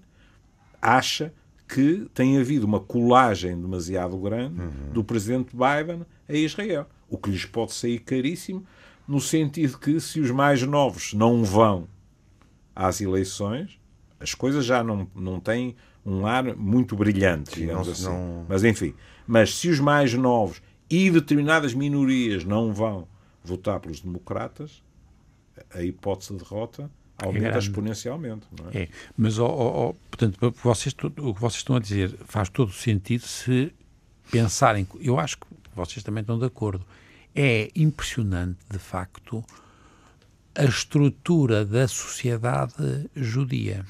acha 0.82 1.34
que 1.68 2.08
tem 2.14 2.38
havido 2.38 2.66
uma 2.66 2.80
colagem 2.80 3.60
demasiado 3.60 4.18
grande 4.18 4.60
uhum. 4.60 4.92
do 4.92 5.04
presidente 5.04 5.56
Biden 5.56 6.06
a 6.28 6.34
Israel, 6.34 6.88
o 7.10 7.18
que 7.18 7.30
lhes 7.30 7.46
pode 7.46 7.74
sair 7.74 8.00
caríssimo, 8.00 8.66
no 9.08 9.22
sentido 9.22 9.78
que 9.78 10.00
se 10.00 10.20
os 10.20 10.32
mais 10.32 10.62
novos 10.64 11.14
não 11.14 11.44
vão 11.44 11.88
às 12.76 13.00
eleições, 13.00 13.80
as 14.20 14.34
coisas 14.34 14.66
já 14.66 14.84
não, 14.84 15.08
não 15.16 15.40
têm 15.40 15.76
um 16.06 16.26
ar 16.26 16.56
muito 16.56 16.96
brilhante, 16.96 17.60
digamos 17.60 17.88
não, 17.88 17.94
assim. 17.94 18.06
Não... 18.06 18.46
Mas 18.50 18.64
enfim, 18.64 18.94
mas 19.26 19.56
se 19.56 19.70
os 19.70 19.80
mais 19.80 20.14
novos 20.14 20.62
e 20.92 21.10
determinadas 21.10 21.74
minorias 21.74 22.44
não 22.44 22.74
vão 22.74 23.08
votar 23.44 23.80
pelos 23.80 24.02
democratas, 24.02 24.84
a 25.74 25.82
hipótese 25.82 26.34
de 26.34 26.40
derrota 26.40 26.92
aumenta 27.18 27.56
é 27.56 27.58
exponencialmente. 27.58 28.46
É? 28.74 28.84
é? 28.84 28.90
mas, 29.18 29.40
oh, 29.40 29.46
oh, 29.46 29.94
portanto, 30.10 30.54
vocês, 30.62 30.94
o 30.94 31.34
que 31.34 31.42
vocês 31.42 31.60
estão 31.60 31.76
a 31.78 31.80
dizer 31.80 32.16
faz 32.26 32.50
todo 32.50 32.72
sentido 32.74 33.26
se 33.26 33.74
pensarem. 34.30 34.86
Eu 35.00 35.20
acho 35.20 35.38
que 35.38 35.48
vocês 35.74 36.04
também 36.04 36.22
estão 36.22 36.38
de 36.38 36.46
acordo. 36.46 36.86
É 37.34 37.70
impressionante, 37.76 38.60
de 38.70 38.80
facto, 38.80 39.44
a 40.54 40.66
estrutura 40.66 41.64
da 41.64 41.88
sociedade 41.88 43.10
judia. 43.16 43.86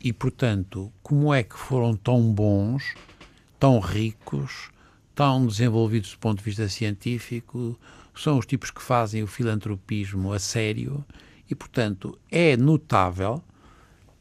E, 0.00 0.12
portanto, 0.12 0.92
como 1.02 1.34
é 1.34 1.42
que 1.42 1.58
foram 1.58 1.96
tão 1.96 2.22
bons, 2.32 2.94
tão 3.58 3.80
ricos, 3.80 4.70
tão 5.20 5.46
desenvolvidos 5.46 6.12
do 6.12 6.18
ponto 6.18 6.38
de 6.38 6.44
vista 6.44 6.66
científico, 6.66 7.78
são 8.14 8.38
os 8.38 8.46
tipos 8.46 8.70
que 8.70 8.80
fazem 8.80 9.22
o 9.22 9.26
filantropismo 9.26 10.32
a 10.32 10.38
sério 10.38 11.04
e, 11.46 11.54
portanto, 11.54 12.18
é 12.30 12.56
notável. 12.56 13.44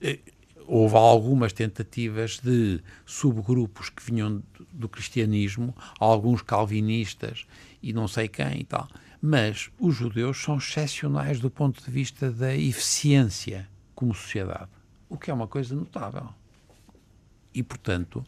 Eh, 0.02 0.20
houve 0.68 0.98
algumas 0.98 1.54
tentativas 1.54 2.40
de 2.40 2.82
subgrupos 3.06 3.90
que 3.90 4.04
vinham 4.04 4.44
do 4.74 4.90
cristianismo, 4.90 5.74
alguns 5.98 6.42
calvinistas 6.42 7.48
e 7.82 7.94
não 7.94 8.06
sei 8.06 8.28
quem 8.28 8.60
e 8.60 8.66
tal. 8.66 8.86
Mas 9.22 9.72
os 9.80 9.96
judeus 9.96 10.44
são 10.44 10.58
excepcionais 10.58 11.40
do 11.40 11.50
ponto 11.50 11.82
de 11.82 11.90
vista 11.90 12.30
da 12.30 12.54
eficiência 12.54 13.70
como 13.96 14.14
sociedade, 14.14 14.68
o 15.08 15.18
que 15.18 15.32
é 15.32 15.34
uma 15.34 15.48
coisa 15.48 15.74
notável. 15.74 16.28
E, 17.54 17.64
portanto, 17.64 18.22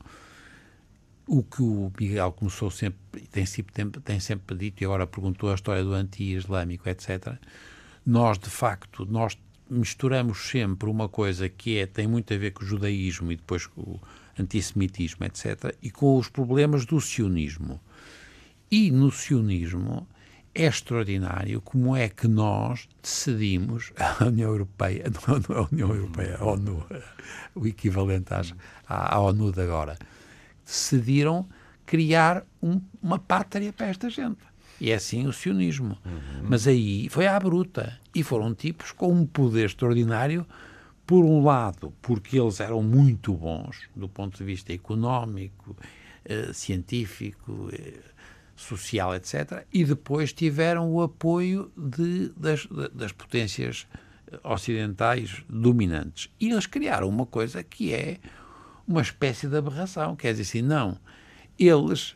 o 1.31 1.43
que 1.43 1.61
o 1.61 1.89
Miguel 1.97 2.33
começou 2.33 2.69
sempre, 2.69 3.21
tem 3.31 3.45
sempre, 3.45 4.01
tem 4.01 4.19
sempre 4.19 4.57
dito, 4.57 4.81
e 4.81 4.85
agora 4.85 5.07
perguntou 5.07 5.49
a 5.49 5.55
história 5.55 5.81
do 5.81 5.93
anti-islâmico, 5.93 6.89
etc., 6.89 7.35
nós, 8.05 8.37
de 8.37 8.49
facto, 8.49 9.05
nós 9.05 9.37
misturamos 9.69 10.49
sempre 10.49 10.89
uma 10.89 11.07
coisa 11.07 11.47
que 11.47 11.77
é, 11.77 11.85
tem 11.85 12.05
muito 12.05 12.33
a 12.33 12.37
ver 12.37 12.51
com 12.51 12.63
o 12.63 12.67
judaísmo 12.67 13.31
e 13.31 13.37
depois 13.37 13.65
com 13.65 13.79
o 13.79 14.01
antissemitismo, 14.37 15.25
etc., 15.25 15.73
e 15.81 15.89
com 15.89 16.17
os 16.17 16.27
problemas 16.27 16.85
do 16.85 16.99
sionismo. 16.99 17.79
E 18.69 18.91
no 18.91 19.09
sionismo 19.09 20.05
é 20.53 20.65
extraordinário 20.65 21.61
como 21.61 21.95
é 21.95 22.09
que 22.09 22.27
nós 22.27 22.89
decidimos, 23.01 23.93
a 24.19 24.25
União 24.25 24.49
Europeia, 24.49 25.05
não, 25.09 25.37
é 25.37 25.59
a 25.59 25.67
União 25.71 25.95
Europeia, 25.95 26.37
a 26.41 26.43
ONU, 26.43 26.85
o 27.55 27.65
equivalente 27.65 28.33
às, 28.33 28.53
à, 28.85 29.15
à 29.15 29.19
ONU 29.21 29.53
de 29.53 29.61
agora, 29.61 29.97
decidiram 30.65 31.47
criar 31.85 32.45
um, 32.61 32.79
uma 33.01 33.19
pátria 33.19 33.73
para 33.73 33.87
esta 33.87 34.09
gente. 34.09 34.39
E 34.79 34.91
é 34.91 34.95
assim 34.95 35.27
o 35.27 35.33
sionismo. 35.33 35.97
Uhum. 36.05 36.43
Mas 36.43 36.67
aí 36.67 37.07
foi 37.09 37.27
à 37.27 37.39
bruta. 37.39 37.99
E 38.15 38.23
foram 38.23 38.53
tipos 38.53 38.91
com 38.91 39.13
um 39.13 39.25
poder 39.25 39.65
extraordinário, 39.65 40.45
por 41.05 41.25
um 41.25 41.43
lado, 41.43 41.93
porque 42.01 42.39
eles 42.39 42.59
eram 42.59 42.81
muito 42.81 43.33
bons 43.33 43.89
do 43.95 44.07
ponto 44.07 44.37
de 44.37 44.43
vista 44.43 44.71
económico, 44.71 45.75
eh, 46.23 46.53
científico, 46.53 47.69
eh, 47.73 47.99
social, 48.55 49.13
etc. 49.13 49.65
E 49.73 49.83
depois 49.83 50.31
tiveram 50.31 50.89
o 50.91 51.01
apoio 51.01 51.71
de, 51.75 52.29
das, 52.37 52.65
das 52.93 53.11
potências 53.11 53.87
ocidentais 54.43 55.43
dominantes. 55.49 56.29
E 56.39 56.49
eles 56.49 56.65
criaram 56.65 57.09
uma 57.09 57.25
coisa 57.25 57.63
que 57.63 57.93
é 57.93 58.17
uma 58.91 59.01
espécie 59.01 59.47
de 59.47 59.57
aberração. 59.57 60.15
Quer 60.15 60.31
dizer 60.31 60.43
assim, 60.43 60.61
não. 60.61 60.97
Eles 61.57 62.15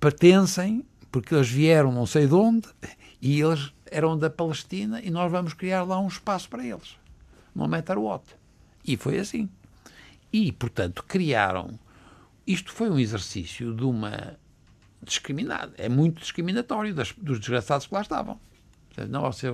pertencem, 0.00 0.84
porque 1.10 1.34
eles 1.34 1.48
vieram 1.48 1.92
não 1.92 2.06
sei 2.06 2.26
de 2.26 2.34
onde, 2.34 2.68
e 3.20 3.40
eles 3.40 3.72
eram 3.86 4.18
da 4.18 4.28
Palestina, 4.28 5.00
e 5.00 5.10
nós 5.10 5.30
vamos 5.30 5.54
criar 5.54 5.84
lá 5.84 6.00
um 6.00 6.08
espaço 6.08 6.48
para 6.48 6.64
eles. 6.66 6.96
No 7.54 7.68
matter 7.68 7.98
what. 7.98 8.24
E 8.84 8.96
foi 8.96 9.18
assim. 9.18 9.48
E, 10.32 10.50
portanto, 10.50 11.04
criaram. 11.04 11.78
Isto 12.46 12.72
foi 12.72 12.90
um 12.90 12.98
exercício 12.98 13.74
de 13.74 13.84
uma 13.84 14.36
discriminado, 15.04 15.74
é 15.76 15.88
muito 15.88 16.20
discriminatório 16.20 16.94
das, 16.94 17.12
dos 17.12 17.38
desgraçados 17.38 17.86
que 17.86 17.94
lá 17.94 18.00
estavam. 18.00 18.40
Não, 19.08 19.26
essa, 19.26 19.48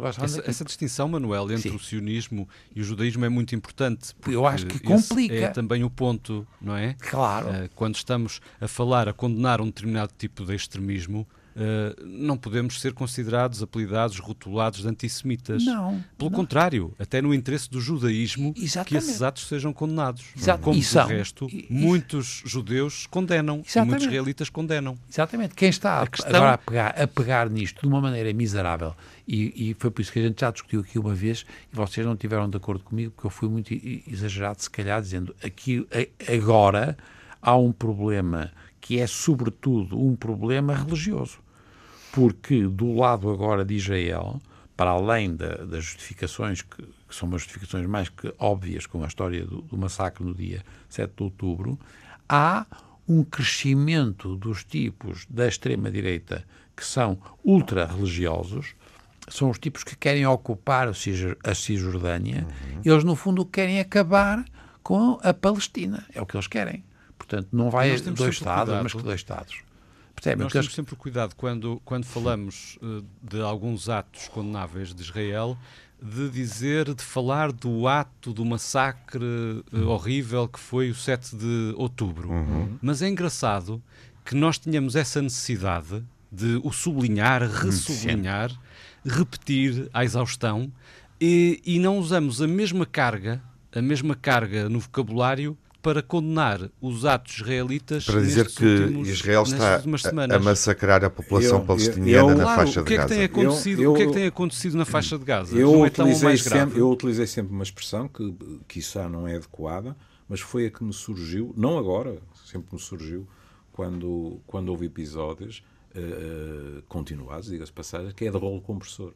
essa, 0.44 0.64
distinção, 0.64 1.08
Manuel, 1.08 1.50
entre 1.50 1.70
Sim. 1.70 1.76
o 1.76 1.78
sionismo 1.78 2.48
e 2.74 2.80
o 2.80 2.84
judaísmo 2.84 3.24
é 3.24 3.28
muito 3.28 3.54
importante. 3.54 4.14
Eu 4.28 4.46
acho 4.46 4.66
que 4.66 4.78
complica. 4.78 5.34
é 5.34 5.48
também 5.48 5.82
o 5.82 5.90
ponto, 5.90 6.46
não 6.60 6.76
é? 6.76 6.94
Claro. 6.98 7.48
Uh, 7.48 7.70
quando 7.74 7.94
estamos 7.94 8.40
a 8.60 8.68
falar, 8.68 9.08
a 9.08 9.12
condenar 9.12 9.60
um 9.60 9.66
determinado 9.66 10.12
tipo 10.16 10.44
de 10.44 10.54
extremismo, 10.54 11.26
Uh, 11.56 12.06
não 12.06 12.36
podemos 12.36 12.80
ser 12.80 12.92
considerados, 12.92 13.62
apelidados, 13.62 14.18
rotulados 14.18 14.82
de 14.82 14.88
antissemitas. 14.88 15.64
Não. 15.64 16.02
Pelo 16.16 16.30
não. 16.30 16.38
contrário, 16.38 16.94
até 16.98 17.20
no 17.20 17.34
interesse 17.34 17.68
do 17.68 17.80
judaímo 17.80 18.54
Exatamente. 18.56 18.88
que 18.88 18.96
esses 18.96 19.22
atos 19.22 19.46
sejam 19.48 19.72
condenados. 19.72 20.24
Como, 20.60 20.78
de 20.78 20.98
resto, 21.14 21.48
e, 21.50 21.66
muitos 21.68 22.42
judeus 22.46 23.06
condenam 23.06 23.62
Exatamente. 23.66 23.74
e 23.74 23.90
muitos 23.90 24.06
israelitas 24.06 24.48
condenam. 24.48 24.98
Exatamente. 25.10 25.54
Quem 25.54 25.68
está 25.68 26.02
a, 26.02 26.06
questão... 26.06 26.36
agora 26.36 26.54
a 26.54 26.58
pegar, 26.58 27.02
a 27.02 27.06
pegar 27.06 27.50
nisto 27.50 27.80
de 27.80 27.88
uma 27.88 28.00
maneira 28.00 28.32
miserável, 28.32 28.94
e, 29.26 29.70
e, 29.70 29.76
foi 29.78 29.90
por 29.90 30.02
isso 30.02 30.12
que 30.12 30.18
a 30.18 30.22
gente 30.22 30.40
já 30.40 30.50
discutiu 30.50 30.80
aqui 30.80 30.98
uma 30.98 31.14
vez, 31.14 31.44
e 31.72 31.76
vocês 31.76 32.06
não 32.06 32.14
estiveram 32.14 32.48
de 32.48 32.56
acordo 32.56 32.82
comigo, 32.84 33.12
porque 33.12 33.26
eu 33.26 33.30
fui 33.30 33.48
muito 33.48 33.72
exagerado, 34.08 34.62
se 34.62 34.70
calhar, 34.70 35.00
dizendo 35.00 35.34
aqui 35.42 35.86
agora 36.28 36.96
há 37.42 37.56
um 37.56 37.72
problema 37.72 38.50
que 38.80 38.98
é, 38.98 39.06
sobretudo, 39.06 40.00
um 40.00 40.16
problema 40.16 40.74
religioso. 40.74 41.38
Porque 42.12 42.66
do 42.66 42.94
lado 42.94 43.30
agora 43.30 43.64
de 43.64 43.74
Israel, 43.74 44.40
para 44.76 44.90
além 44.90 45.36
da, 45.36 45.56
das 45.56 45.84
justificações, 45.84 46.62
que, 46.62 46.82
que, 46.82 47.14
são 47.14 47.28
umas 47.28 47.42
justificações 47.42 47.86
mais 47.86 48.08
que 48.08 48.32
óbvias, 48.38 48.86
como 48.86 49.04
a 49.04 49.08
história 49.08 49.44
do, 49.44 49.62
do 49.62 49.76
massacre 49.76 50.24
no 50.24 50.34
dia 50.34 50.64
7 50.88 51.12
de 51.16 51.22
outubro, 51.22 51.78
há 52.28 52.66
um 53.06 53.22
crescimento 53.22 54.36
dos 54.36 54.64
tipos 54.64 55.26
da 55.28 55.46
extrema-direita 55.46 56.44
que 56.76 56.84
são 56.84 57.18
ultra-religiosos, 57.44 58.74
são 59.28 59.50
os 59.50 59.58
tipos 59.58 59.84
que 59.84 59.96
querem 59.96 60.26
ocupar 60.26 60.88
a 60.88 61.54
Cisjordânia, 61.54 62.46
uhum. 62.46 62.80
eles 62.84 63.04
no 63.04 63.14
fundo 63.14 63.44
querem 63.44 63.80
acabar 63.80 64.44
com 64.82 65.18
a 65.22 65.34
Palestina, 65.34 66.06
é 66.14 66.22
o 66.22 66.26
que 66.26 66.36
eles 66.36 66.46
querem. 66.46 66.82
Portanto, 67.30 67.48
não 67.52 67.70
vai 67.70 67.90
dois 67.90 68.34
Estados, 68.34 68.64
cuidado. 68.64 68.82
mas 68.82 68.92
que 68.92 69.02
dois 69.02 69.20
Estados. 69.20 69.62
Percebe? 70.16 70.42
Nós 70.42 70.52
temos 70.52 70.74
sempre 70.74 70.96
cuidado 70.96 71.34
quando, 71.36 71.80
quando 71.84 72.04
falamos 72.04 72.76
uh, 72.82 73.04
de 73.22 73.40
alguns 73.40 73.88
atos 73.88 74.26
condenáveis 74.28 74.92
de 74.92 75.00
Israel, 75.00 75.56
de 76.02 76.28
dizer, 76.28 76.92
de 76.92 77.04
falar 77.04 77.52
do 77.52 77.86
ato 77.86 78.32
do 78.32 78.44
massacre 78.44 79.24
uh, 79.72 79.86
horrível 79.86 80.48
que 80.48 80.58
foi 80.58 80.90
o 80.90 80.94
7 80.94 81.36
de 81.36 81.74
outubro. 81.76 82.30
Uhum. 82.30 82.78
Mas 82.82 83.00
é 83.00 83.08
engraçado 83.08 83.80
que 84.24 84.34
nós 84.34 84.58
tenhamos 84.58 84.96
essa 84.96 85.22
necessidade 85.22 86.02
de 86.32 86.60
o 86.64 86.72
sublinhar, 86.72 87.42
ressublinhar, 87.42 88.50
repetir 89.04 89.88
à 89.94 90.04
exaustão 90.04 90.70
e, 91.20 91.62
e 91.64 91.78
não 91.78 91.96
usamos 91.98 92.42
a 92.42 92.48
mesma 92.48 92.84
carga, 92.84 93.40
a 93.72 93.80
mesma 93.80 94.16
carga 94.16 94.68
no 94.68 94.80
vocabulário 94.80 95.56
para 95.82 96.02
condenar 96.02 96.70
os 96.80 97.04
atos 97.04 97.36
israelitas 97.36 98.04
para 98.04 98.20
dizer 98.20 98.46
que 98.48 98.64
últimos, 98.64 99.08
Israel 99.08 99.42
está 99.44 99.76
a, 99.76 100.38
massacrar 100.38 101.02
a 101.04 101.10
população 101.10 101.58
eu, 101.58 101.64
palestiniana 101.64 102.32
eu, 102.32 102.36
na 102.36 102.42
claro, 102.42 102.60
faixa 102.60 102.82
de 102.82 102.84
Gaza. 102.84 102.84
O 102.84 102.84
que 102.86 102.94
é 102.94 102.98
que 102.98 103.14
tem 103.14 103.24
acontecido, 103.24 103.82
eu, 103.82 103.92
o 103.92 103.96
que 103.96 104.02
é 104.02 104.06
que 104.06 104.12
tem 104.12 104.26
acontecido 104.26 104.76
na 104.76 104.84
faixa 104.84 105.18
de 105.18 105.24
Gaza? 105.24 105.56
Eu, 105.56 105.72
não 105.72 105.84
é 105.84 105.88
utilizei, 105.88 106.36
sempre, 106.36 106.78
eu 106.78 106.90
utilizei 106.90 107.26
sempre 107.26 107.52
uma 107.52 107.62
expressão 107.62 108.08
que, 108.08 108.36
que 108.68 108.78
isso 108.78 108.98
não 109.08 109.26
é 109.26 109.36
adequada, 109.36 109.96
mas 110.28 110.40
foi 110.40 110.66
a 110.66 110.70
que 110.70 110.84
me 110.84 110.92
surgiu, 110.92 111.54
não 111.56 111.78
agora, 111.78 112.18
sempre 112.44 112.74
me 112.74 112.80
surgiu, 112.80 113.26
quando, 113.72 114.40
quando 114.46 114.68
houve 114.68 114.86
episódios 114.86 115.64
uh, 115.96 116.82
continuados, 116.88 117.48
diga-se 117.48 117.72
passagem, 117.72 118.12
que 118.12 118.26
é 118.26 118.30
de 118.30 118.36
rolo 118.36 118.60
compressor. 118.60 119.14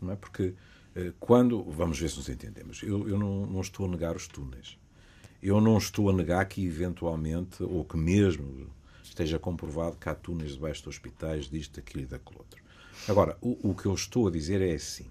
Não 0.00 0.12
é? 0.12 0.16
Porque 0.16 0.54
uh, 0.96 1.12
quando, 1.18 1.64
vamos 1.64 1.98
ver 1.98 2.08
se 2.08 2.16
nos 2.18 2.28
entendemos, 2.28 2.82
eu, 2.84 3.08
eu 3.08 3.18
não, 3.18 3.46
não 3.46 3.60
estou 3.60 3.86
a 3.86 3.88
negar 3.88 4.14
os 4.14 4.28
túneis 4.28 4.78
eu 5.46 5.60
não 5.60 5.78
estou 5.78 6.10
a 6.10 6.12
negar 6.12 6.44
que 6.46 6.64
eventualmente, 6.64 7.62
ou 7.62 7.84
que 7.84 7.96
mesmo 7.96 8.68
esteja 9.02 9.38
comprovado 9.38 9.96
que 9.96 10.08
há 10.08 10.14
túneis 10.14 10.52
debaixo 10.52 10.82
de 10.82 10.88
hospitais, 10.88 11.48
disto, 11.48 11.76
daquilo 11.76 12.02
e 12.02 12.06
daquele 12.06 12.38
outro. 12.38 12.62
Agora, 13.08 13.36
o, 13.40 13.70
o 13.70 13.74
que 13.74 13.86
eu 13.86 13.94
estou 13.94 14.26
a 14.26 14.30
dizer 14.30 14.60
é 14.60 14.74
assim: 14.74 15.06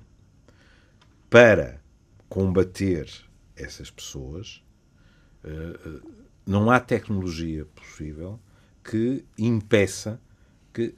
para 1.30 1.82
combater 2.28 3.10
essas 3.56 3.90
pessoas, 3.90 4.62
uh, 5.44 5.90
uh, 5.90 6.12
não 6.46 6.70
há 6.70 6.80
tecnologia 6.80 7.66
possível 7.74 8.40
que 8.84 9.24
impeça 9.38 10.20
que. 10.74 10.94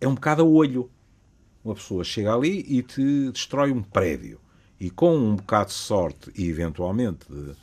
É 0.00 0.08
um 0.08 0.14
bocado 0.14 0.42
a 0.42 0.44
olho. 0.44 0.90
Uma 1.64 1.74
pessoa 1.74 2.02
chega 2.02 2.34
ali 2.34 2.64
e 2.66 2.82
te 2.82 3.30
destrói 3.30 3.70
um 3.70 3.82
prédio. 3.82 4.40
E 4.80 4.90
com 4.90 5.16
um 5.16 5.36
bocado 5.36 5.68
de 5.68 5.74
sorte 5.74 6.32
e 6.34 6.48
eventualmente 6.48 7.24
de, 7.30 7.54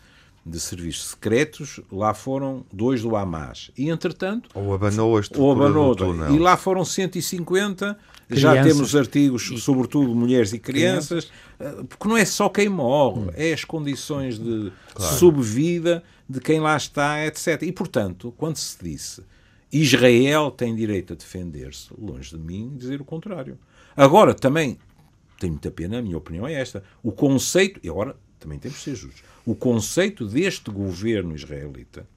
de 0.50 0.60
serviços 0.60 1.10
secretos, 1.10 1.80
lá 1.92 2.14
foram 2.14 2.66
dois 2.72 3.02
do 3.02 3.16
Hamas. 3.16 3.72
E, 3.78 3.90
entretanto... 3.90 4.50
Ou 4.54 4.74
abanou 4.74 5.18
a 5.18 5.22
ou 5.38 5.52
abanou, 5.52 5.96
E 6.34 6.40
lá 6.40 6.58
foram 6.58 6.84
150, 6.84 7.98
crianças. 8.28 8.42
já 8.42 8.64
temos 8.64 8.96
artigos, 8.96 9.52
e... 9.52 9.60
sobretudo 9.60 10.16
mulheres 10.16 10.52
e 10.54 10.60
crianças, 10.60 11.32
crianças, 11.58 11.88
porque 11.88 12.08
não 12.08 12.18
é 12.18 12.26
só 12.26 12.50
quem 12.50 12.70
morre, 12.70 13.20
hum. 13.20 13.32
é 13.36 13.54
as 13.54 13.64
condições 13.64 14.40
de 14.40 14.72
claro. 14.94 15.16
subvida 15.16 16.04
de 16.28 16.40
quem 16.40 16.60
lá 16.60 16.76
está, 16.76 17.26
etc. 17.26 17.62
E, 17.64 17.72
portanto, 17.72 18.34
quando 18.38 18.58
se 18.58 18.78
disse 18.84 19.24
Israel 19.72 20.52
tem 20.52 20.76
direito 20.76 21.14
a 21.14 21.16
defender-se, 21.16 21.90
longe 21.98 22.32
de 22.32 22.38
mim 22.38 22.76
dizer 22.76 23.02
o 23.02 23.06
contrário. 23.06 23.58
Agora, 23.96 24.34
também, 24.34 24.80
tenho 25.40 25.54
muita 25.54 25.70
pena, 25.70 26.00
a 26.00 26.02
minha 26.02 26.18
opinião 26.18 26.48
é 26.48 26.54
esta, 26.54 26.84
o 27.04 27.12
conceito, 27.12 27.80
e 27.84 27.90
agora 27.90 28.16
também 28.40 28.58
temos 28.58 28.78
de 28.78 28.84
ser 28.84 28.96
justos, 28.96 29.24
o 29.46 29.54
conceito 29.54 30.26
deste 30.26 30.72
governo 30.72 31.36
israelita, 31.36 32.08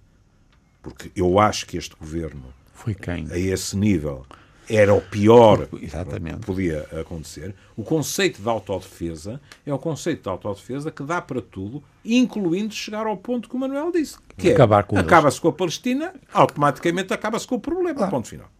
porque 0.82 1.10
eu 1.14 1.38
acho 1.38 1.66
que 1.66 1.76
este 1.76 1.94
governo, 1.96 2.52
Foi 2.74 2.94
quem? 2.94 3.26
a 3.30 3.38
esse 3.38 3.76
nível, 3.76 4.24
era 4.68 4.94
o 4.94 5.00
pior 5.00 5.68
Exatamente. 5.80 6.40
que 6.40 6.46
podia 6.46 6.82
acontecer. 7.00 7.54
O 7.76 7.82
conceito 7.82 8.40
de 8.40 8.48
autodefesa 8.48 9.40
é 9.66 9.74
o 9.74 9.78
conceito 9.78 10.22
de 10.22 10.28
autodefesa 10.28 10.90
que 10.90 11.02
dá 11.02 11.20
para 11.20 11.42
tudo, 11.42 11.82
incluindo 12.04 12.72
chegar 12.72 13.06
ao 13.06 13.16
ponto 13.16 13.48
que 13.48 13.54
o 13.54 13.58
Manuel 13.58 13.90
disse, 13.92 14.16
que 14.36 14.50
é, 14.50 14.52
Acabar 14.52 14.84
com 14.84 14.96
acaba-se 14.96 15.40
com 15.40 15.48
a 15.48 15.52
Palestina, 15.52 16.14
automaticamente 16.32 17.12
acaba-se 17.12 17.46
com 17.46 17.56
o 17.56 17.60
problema, 17.60 17.94
claro. 17.94 18.10
ponto 18.10 18.28
final. 18.28 18.50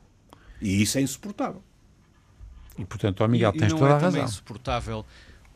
E 0.60 0.82
isso 0.82 0.98
é 0.98 1.00
insuportável. 1.00 1.62
E, 2.78 2.84
portanto, 2.84 3.22
ó 3.22 3.28
Miguel, 3.28 3.52
e, 3.54 3.58
tens 3.58 3.72
e 3.72 3.76
toda 3.76 3.86
é 3.86 3.92
a 3.92 3.98
razão. 3.98 4.10
Não 4.12 4.20
é 4.20 4.24
insuportável 4.24 5.06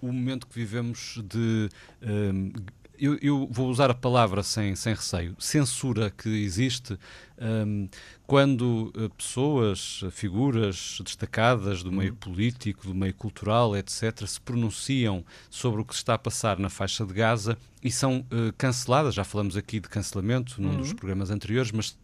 o 0.09 0.13
momento 0.13 0.47
que 0.47 0.55
vivemos 0.55 1.21
de 1.25 1.69
um, 2.03 2.53
eu, 2.99 3.19
eu, 3.21 3.49
vou 3.51 3.69
usar 3.69 3.91
a 3.91 3.95
palavra 3.95 4.43
sem, 4.43 4.75
sem 4.75 4.95
receio, 4.95 5.37
censura 5.39 6.11
que 6.11 6.29
existe 6.29 6.99
um, 7.39 7.89
quando 8.27 8.93
uh, 8.97 9.11
pessoas, 9.11 10.03
figuras 10.11 10.99
destacadas 11.05 11.83
do 11.83 11.93
meio 11.93 12.13
uhum. 12.13 12.17
político, 12.17 12.87
do 12.87 12.95
meio 12.95 13.15
cultural, 13.15 13.77
etc., 13.77 14.27
se 14.27 14.41
pronunciam 14.41 15.25
sobre 15.51 15.81
o 15.81 15.85
que 15.85 15.95
se 15.95 16.01
está 16.01 16.15
a 16.15 16.19
passar 16.19 16.59
na 16.59 16.71
faixa 16.71 17.05
de 17.05 17.13
Gaza 17.13 17.59
e 17.83 17.91
são 17.91 18.21
uh, 18.21 18.53
canceladas. 18.57 19.15
Já 19.15 19.25
falamos 19.25 19.57
aqui 19.57 19.79
de 19.79 19.89
cancelamento 19.89 20.61
num 20.61 20.71
uhum. 20.71 20.77
dos 20.79 20.93
programas 20.93 21.31
anteriores, 21.31 21.71
mas 21.73 21.97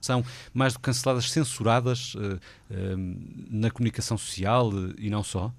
são 0.00 0.24
mais 0.52 0.72
do 0.72 0.78
que 0.78 0.84
canceladas, 0.84 1.30
censuradas 1.30 2.14
uh, 2.14 2.40
uh, 2.70 3.16
na 3.50 3.70
comunicação 3.70 4.18
social 4.18 4.70
e 4.98 5.08
não 5.10 5.22
só? 5.22 5.52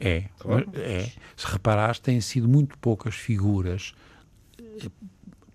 É, 0.00 0.24
claro. 0.38 0.68
é. 0.74 1.10
Se 1.36 1.46
reparares, 1.46 1.98
têm 1.98 2.20
sido 2.20 2.48
muito 2.48 2.76
poucas 2.78 3.14
figuras, 3.14 3.94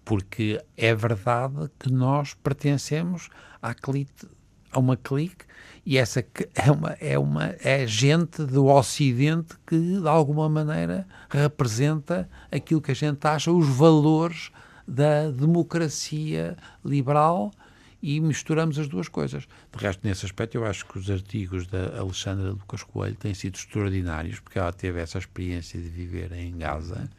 porque 0.06 0.64
é 0.78 0.96
verdade 0.96 1.70
que 1.78 1.92
nós 1.92 2.34
pertencemos 2.34 3.30
à 3.62 3.74
clique, 3.74 4.28
a 4.72 4.80
uma 4.80 4.96
clique 4.96 5.46
e 5.86 5.98
essa 5.98 6.26
é 6.56 6.72
uma, 6.72 6.90
é 7.00 7.20
uma 7.20 7.56
é 7.64 7.86
gente 7.86 8.44
do 8.44 8.66
Ocidente 8.68 9.56
que 9.66 9.78
de 9.78 10.08
alguma 10.08 10.48
maneira 10.48 11.08
representa 11.30 12.30
aquilo 12.52 12.82
que 12.82 12.92
a 12.92 12.96
gente 12.96 13.26
acha 13.26 13.52
os 13.52 13.68
valores 13.68 14.52
da 14.88 15.30
democracia 15.30 16.58
liberal 16.84 17.52
e 18.02 18.20
misturamos 18.20 18.80
as 18.80 18.88
duas 18.88 19.08
coisas. 19.08 19.48
De 19.72 19.84
resto, 19.84 20.08
nesse 20.08 20.26
aspecto, 20.26 20.56
eu 20.56 20.66
acho 20.66 20.86
que 20.86 20.98
os 20.98 21.10
artigos 21.10 21.68
da 21.68 22.00
Alexandra 22.00 22.52
Lucas 22.52 22.84
Coelho 22.84 23.16
têm 23.16 23.34
sido 23.34 23.56
extraordinários, 23.56 24.40
porque 24.40 24.58
ela 24.58 24.72
teve 24.72 25.00
essa 25.02 25.18
experiência 25.18 25.80
de 25.80 25.90
viver 25.90 26.32
em 26.32 26.58
Gaza 26.58 27.10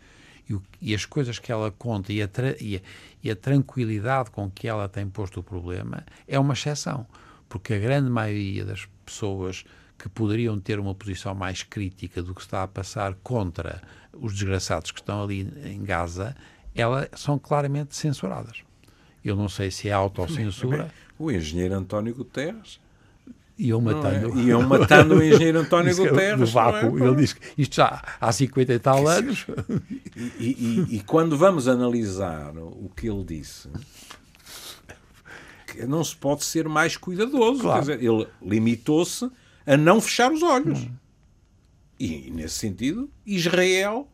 e, 0.49 0.55
o, 0.55 0.63
e 0.81 0.95
as 0.95 1.05
coisas 1.05 1.39
que 1.39 1.53
ela 1.53 1.71
conta 1.71 2.13
e 2.13 2.23
a, 2.23 2.29
e, 2.61 2.77
a, 2.77 2.81
e 3.23 3.31
a 3.31 3.37
tranquilidade 3.37 4.31
com 4.31 4.51
que 4.51 4.67
ela 4.67 4.89
tem 4.89 5.09
posto 5.09 5.41
o 5.41 5.43
problema 5.43 6.05
é 6.27 6.39
uma 6.39 6.55
exceção, 6.55 7.07
porque 7.49 7.75
a 7.75 7.79
grande 7.79 8.11
maioria 8.11 8.65
das 8.65 8.89
pessoas 9.05 9.65
que 9.97 10.09
poderiam 10.09 10.59
ter 10.59 10.81
uma 10.81 10.95
posição 10.95 11.35
mais 11.35 11.63
crítica 11.63 12.23
do 12.23 12.35
que 12.35 12.41
está 12.41 12.63
a 12.63 12.69
passar 12.69 13.15
contra 13.23 13.83
os 14.13 14.33
desgraçados 14.33 14.91
que 14.91 15.01
estão 15.01 15.23
ali 15.23 15.43
em 15.65 15.85
Gaza, 15.85 16.35
elas 16.75 17.09
são 17.17 17.39
claramente 17.39 17.95
censuradas. 17.95 18.63
Eu 19.25 19.37
não 19.37 19.49
sei 19.49 19.71
se 19.71 19.89
é 19.89 19.93
autocensura. 19.93 20.91
O 21.19 21.31
engenheiro 21.31 21.75
António 21.75 22.15
Guterres 22.15 22.81
iam 23.61 23.81
matando. 23.81 24.39
É? 24.39 24.43
Iam 24.43 24.63
matando 24.63 25.15
o 25.17 25.23
engenheiro 25.23 25.61
António 25.61 25.95
Guterres. 25.95 26.41
No 26.41 26.47
vácuo, 26.47 26.99
é? 26.99 27.07
ele 27.07 27.17
diz 27.17 27.33
que 27.35 27.41
isto 27.59 27.77
já 27.77 28.03
há 28.21 28.33
50 28.33 28.73
e 28.73 28.79
tal 28.79 29.07
anos. 29.07 29.47
E, 30.39 30.87
e, 30.89 30.97
e, 30.97 31.01
quando 31.01 31.37
vamos 31.37 31.69
analisar 31.69 32.57
o 32.57 32.91
que 32.97 33.09
ele 33.09 33.23
disse, 33.25 33.69
não 35.87 36.03
se 36.03 36.17
pode 36.17 36.45
ser 36.45 36.69
mais 36.69 36.97
cuidadoso. 36.97 37.61
Claro. 37.61 37.81
Dizer, 37.81 38.03
ele 38.03 38.27
limitou-se 38.43 39.31
a 39.67 39.77
não 39.77 40.01
fechar 40.01 40.33
os 40.33 40.43
olhos. 40.43 40.81
Hum. 40.81 40.91
E, 41.99 42.31
nesse 42.31 42.55
sentido, 42.55 43.11
Israel 43.27 44.09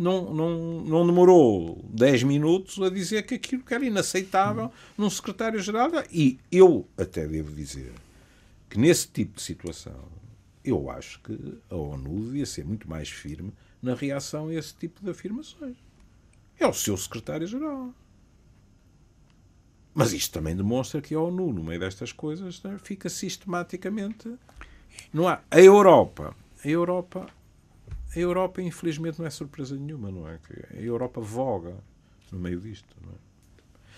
não, 0.00 0.32
não, 0.32 0.80
não 0.80 1.06
demorou 1.06 1.84
10 1.90 2.22
minutos 2.22 2.80
a 2.80 2.88
dizer 2.88 3.26
que 3.26 3.34
aquilo 3.34 3.62
que 3.62 3.74
era 3.74 3.84
inaceitável 3.84 4.72
num 4.96 5.10
secretário-geral. 5.10 5.90
E 6.10 6.38
eu 6.50 6.88
até 6.96 7.26
devo 7.28 7.52
dizer 7.52 7.92
que 8.70 8.78
nesse 8.78 9.08
tipo 9.08 9.36
de 9.36 9.42
situação 9.42 10.08
eu 10.64 10.90
acho 10.90 11.20
que 11.20 11.58
a 11.68 11.76
ONU 11.76 12.24
devia 12.24 12.46
ser 12.46 12.64
muito 12.64 12.88
mais 12.88 13.10
firme 13.10 13.52
na 13.82 13.94
reação 13.94 14.48
a 14.48 14.54
esse 14.54 14.74
tipo 14.74 15.04
de 15.04 15.10
afirmações. 15.10 15.76
É 16.58 16.66
o 16.66 16.72
seu 16.72 16.96
secretário-geral. 16.96 17.92
Mas 19.92 20.14
isto 20.14 20.32
também 20.32 20.56
demonstra 20.56 21.02
que 21.02 21.14
a 21.14 21.20
ONU, 21.20 21.52
no 21.52 21.62
meio 21.62 21.80
destas 21.80 22.10
coisas, 22.10 22.62
fica 22.82 23.10
sistematicamente. 23.10 24.32
Não 25.12 25.28
há. 25.28 25.42
A 25.50 25.60
Europa. 25.60 26.34
A 26.64 26.68
Europa 26.68 27.26
a 28.14 28.18
Europa, 28.18 28.60
infelizmente, 28.60 29.18
não 29.18 29.26
é 29.26 29.30
surpresa 29.30 29.76
nenhuma, 29.76 30.10
não 30.10 30.28
é? 30.28 30.38
A 30.76 30.80
Europa 30.80 31.20
voga 31.20 31.74
no 32.32 32.38
meio 32.38 32.60
disto, 32.60 32.96
não 33.02 33.12
é? 33.12 33.30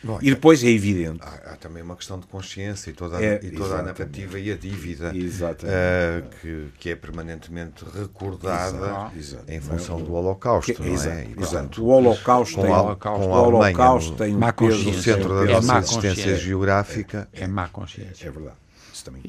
Bom, 0.04 0.18
e 0.20 0.30
depois 0.30 0.64
é 0.64 0.68
evidente. 0.68 1.20
Há, 1.22 1.52
há, 1.52 1.56
também 1.56 1.80
uma 1.80 1.94
questão 1.94 2.18
de 2.18 2.26
consciência 2.26 2.90
e 2.90 2.92
toda 2.92 3.18
a, 3.18 3.24
é, 3.24 3.40
e 3.40 3.52
toda 3.52 3.78
a 3.78 3.82
narrativa 3.82 4.38
e 4.38 4.50
a 4.50 4.56
dívida 4.56 5.12
uh, 5.12 6.28
que, 6.40 6.68
que 6.76 6.90
é 6.90 6.96
permanentemente 6.96 7.84
recordada 7.84 9.12
exato, 9.16 9.44
em 9.48 9.60
função 9.60 10.00
é? 10.00 10.02
do 10.02 10.12
Holocausto. 10.12 10.74
Que, 10.74 10.82
não 10.82 11.04
é? 11.04 11.24
E, 11.24 11.34
portanto, 11.34 11.84
o 11.84 11.86
Holocausto 11.86 12.56
com, 12.56 12.62
tem, 12.62 12.72
a, 12.72 12.96
com 12.96 13.08
a 13.08 13.16
o 13.16 13.30
Holocausto 13.30 14.16
tem 14.16 14.34
um 14.34 14.40
peso 14.40 14.90
no 14.90 14.94
centro 14.94 15.46
da 15.46 15.52
é 15.52 15.60
nossa 15.60 15.78
existência 15.78 16.36
geográfica. 16.36 17.28
É, 17.32 17.42
é 17.42 17.46
má 17.46 17.68
consciência. 17.68 18.26
É 18.26 18.30
verdade 18.30 18.61
isso 19.02 19.04
também. 19.04 19.22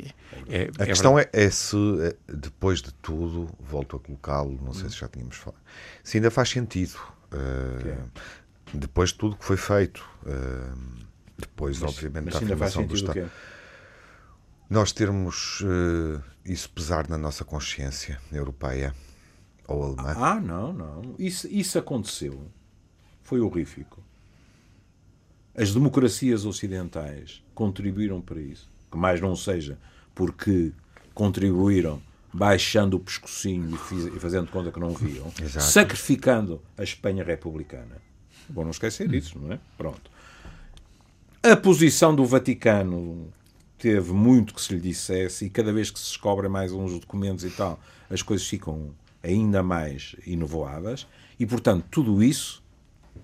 É, 0.47 0.63
é, 0.63 0.83
a 0.83 0.86
questão 0.86 1.17
é, 1.17 1.27
é, 1.33 1.49
se, 1.49 1.75
eh, 2.01 2.15
depois 2.27 2.81
de 2.81 2.93
tudo, 2.93 3.49
volto 3.59 3.97
a 3.97 3.99
colocá-lo, 3.99 4.59
não 4.63 4.73
sei 4.73 4.89
se 4.89 4.97
já 4.97 5.07
tínhamos 5.07 5.36
falado, 5.38 5.62
se 6.03 6.17
ainda 6.17 6.29
faz 6.29 6.49
sentido. 6.49 6.95
Uh, 7.33 8.09
depois 8.71 9.09
de 9.09 9.15
tudo 9.15 9.36
que 9.36 9.43
foi 9.43 9.57
feito, 9.57 10.07
uh, 10.23 11.05
depois, 11.38 11.79
mas, 11.79 11.89
obviamente, 11.89 12.25
mas 12.25 12.33
da 12.36 12.39
afirmação 12.39 12.86
do 12.86 12.95
Estado. 12.95 13.31
Nós 14.69 14.91
termos 14.91 15.62
uh, 15.62 16.23
isso 16.45 16.69
pesar 16.69 17.07
na 17.07 17.17
nossa 17.17 17.43
consciência 17.43 18.19
europeia 18.31 18.93
ou 19.67 19.83
alemã. 19.83 20.15
Ah, 20.15 20.39
não, 20.39 20.73
não. 20.73 21.15
Isso, 21.17 21.47
isso 21.47 21.77
aconteceu. 21.77 22.47
Foi 23.21 23.39
horrífico. 23.39 24.03
As 25.55 25.73
democracias 25.73 26.45
ocidentais 26.45 27.43
contribuíram 27.53 28.21
para 28.21 28.41
isso 28.41 28.72
que 28.93 28.97
mais 28.97 29.19
não 29.19 29.36
seja 29.36 29.79
porque 30.13 30.71
contribuíram 31.15 31.99
baixando 32.32 32.97
o 32.97 32.99
pescocinho 32.99 33.73
e, 33.73 33.77
fiz, 33.77 34.06
e 34.06 34.19
fazendo 34.19 34.49
conta 34.51 34.71
que 34.71 34.79
não 34.79 34.91
viam, 34.91 35.32
Exato. 35.41 35.65
sacrificando 35.65 36.62
a 36.77 36.84
Espanha 36.84 37.23
republicana. 37.23 37.97
Bom, 38.47 38.63
não 38.63 38.69
esquecer 38.69 39.12
isso, 39.13 39.39
não 39.39 39.53
é? 39.53 39.60
Pronto. 39.77 40.12
A 41.41 41.56
posição 41.56 42.15
do 42.15 42.23
Vaticano 42.23 43.32
teve 43.79 44.13
muito 44.13 44.53
que 44.53 44.62
se 44.62 44.73
lhe 44.73 44.79
dissesse 44.79 45.45
e 45.45 45.49
cada 45.49 45.73
vez 45.73 45.89
que 45.89 45.99
se 45.99 46.06
descobrem 46.06 46.49
mais 46.49 46.71
uns 46.71 46.99
documentos 46.99 47.43
e 47.43 47.49
tal, 47.49 47.79
as 48.10 48.21
coisas 48.21 48.47
ficam 48.47 48.93
ainda 49.23 49.63
mais 49.63 50.15
inovoadas 50.25 51.08
e, 51.39 51.45
portanto, 51.45 51.86
tudo 51.89 52.21
isso 52.23 52.63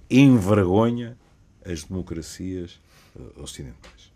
envergonha 0.09 1.15
as 1.63 1.83
democracias 1.83 2.79
eh, 3.15 3.41
ocidentais. 3.41 4.09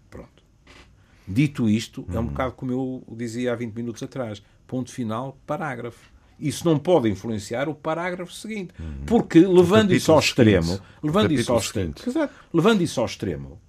Dito 1.28 1.70
isto, 1.70 2.06
é 2.14 2.20
um 2.20 2.28
bocado 2.28 2.54
como 2.54 2.72
eu 2.72 3.04
dizia 3.16 3.54
há 3.54 3.56
20 3.56 3.74
minutos 3.74 4.04
atrás: 4.04 4.42
ponto 4.68 4.92
final, 4.92 5.38
parágrafo. 5.46 6.12
Isso 6.40 6.66
não 6.66 6.78
pode 6.78 7.10
influenciar 7.10 7.70
o 7.70 7.76
parágrafo 7.76 8.34
seguinte. 8.34 8.74
Uhum. 8.80 9.06
Porque, 9.06 9.40
levando 9.40 9.94
isso 9.94 10.12
ao 10.12 10.20
extremo, 10.20 10.80
levando 11.02 11.32
isso 11.32 11.52
ao 11.52 11.60
extremo, 11.60 11.94
levando 12.54 12.82
isso 12.82 13.00
ao 13.00 13.06
extremo, 13.06 13.62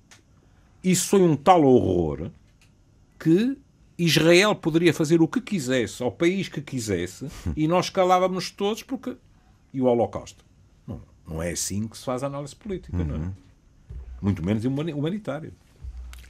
isso 0.83 1.09
foi 1.09 1.23
um 1.23 1.37
tal 1.37 1.63
horror 1.63 2.31
que 3.19 3.57
Israel 3.97 4.55
poderia 4.55 4.93
fazer 4.93 5.23
o 5.23 5.29
que 5.29 5.41
quisesse 5.41 6.03
ao 6.03 6.11
país 6.11 6.49
que 6.49 6.61
quisesse 6.61 7.29
e 7.57 7.69
nós 7.69 7.91
calávamos 7.91 8.51
todos 8.51 8.83
porque. 8.83 9.17
E 9.73 9.81
o 9.81 9.85
Holocausto? 9.85 10.45
Não, 10.87 11.01
não 11.27 11.43
é 11.43 11.51
assim 11.51 11.87
que 11.87 11.99
se 11.99 12.05
faz 12.05 12.23
a 12.23 12.27
análise 12.27 12.55
política, 12.55 12.97
uhum. 12.97 13.05
não 13.05 13.15
é? 13.15 13.19
Uhum. 13.19 13.33
Muito 14.23 14.45
menos 14.45 14.65
humanitário. 14.65 15.53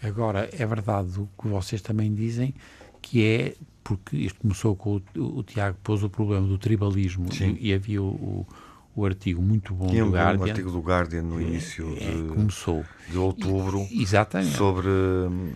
Agora, 0.04 0.48
é 0.52 0.66
verdade 0.66 1.18
o 1.18 1.28
que 1.40 1.48
vocês 1.48 1.80
também 1.80 2.14
dizem, 2.14 2.54
que 3.00 3.24
é, 3.24 3.54
porque 3.82 4.16
isto 4.16 4.38
começou 4.40 4.76
com 4.76 5.00
o, 5.16 5.38
o 5.38 5.42
Tiago 5.42 5.78
pôs 5.82 6.02
o 6.02 6.10
problema 6.10 6.46
do 6.46 6.58
tribalismo 6.58 7.28
e, 7.32 7.68
e, 7.68 7.74
havia 7.74 8.02
o, 8.02 8.46
o, 8.94 9.06
artigo 9.06 9.40
muito 9.40 9.74
bom 9.74 9.86
Tinha 9.86 10.04
do 10.04 10.10
Guardian. 10.10 10.44
um 10.44 10.48
artigo 10.48 10.70
do 10.70 10.80
Guardian 10.80 11.22
no 11.22 11.40
início 11.40 11.96
é, 11.98 12.10
de, 12.10 12.28
começou. 12.28 12.84
de 13.10 13.16
outubro 13.16 13.86
e, 13.90 14.02
exatamente. 14.02 14.56
Sobre, 14.56 14.88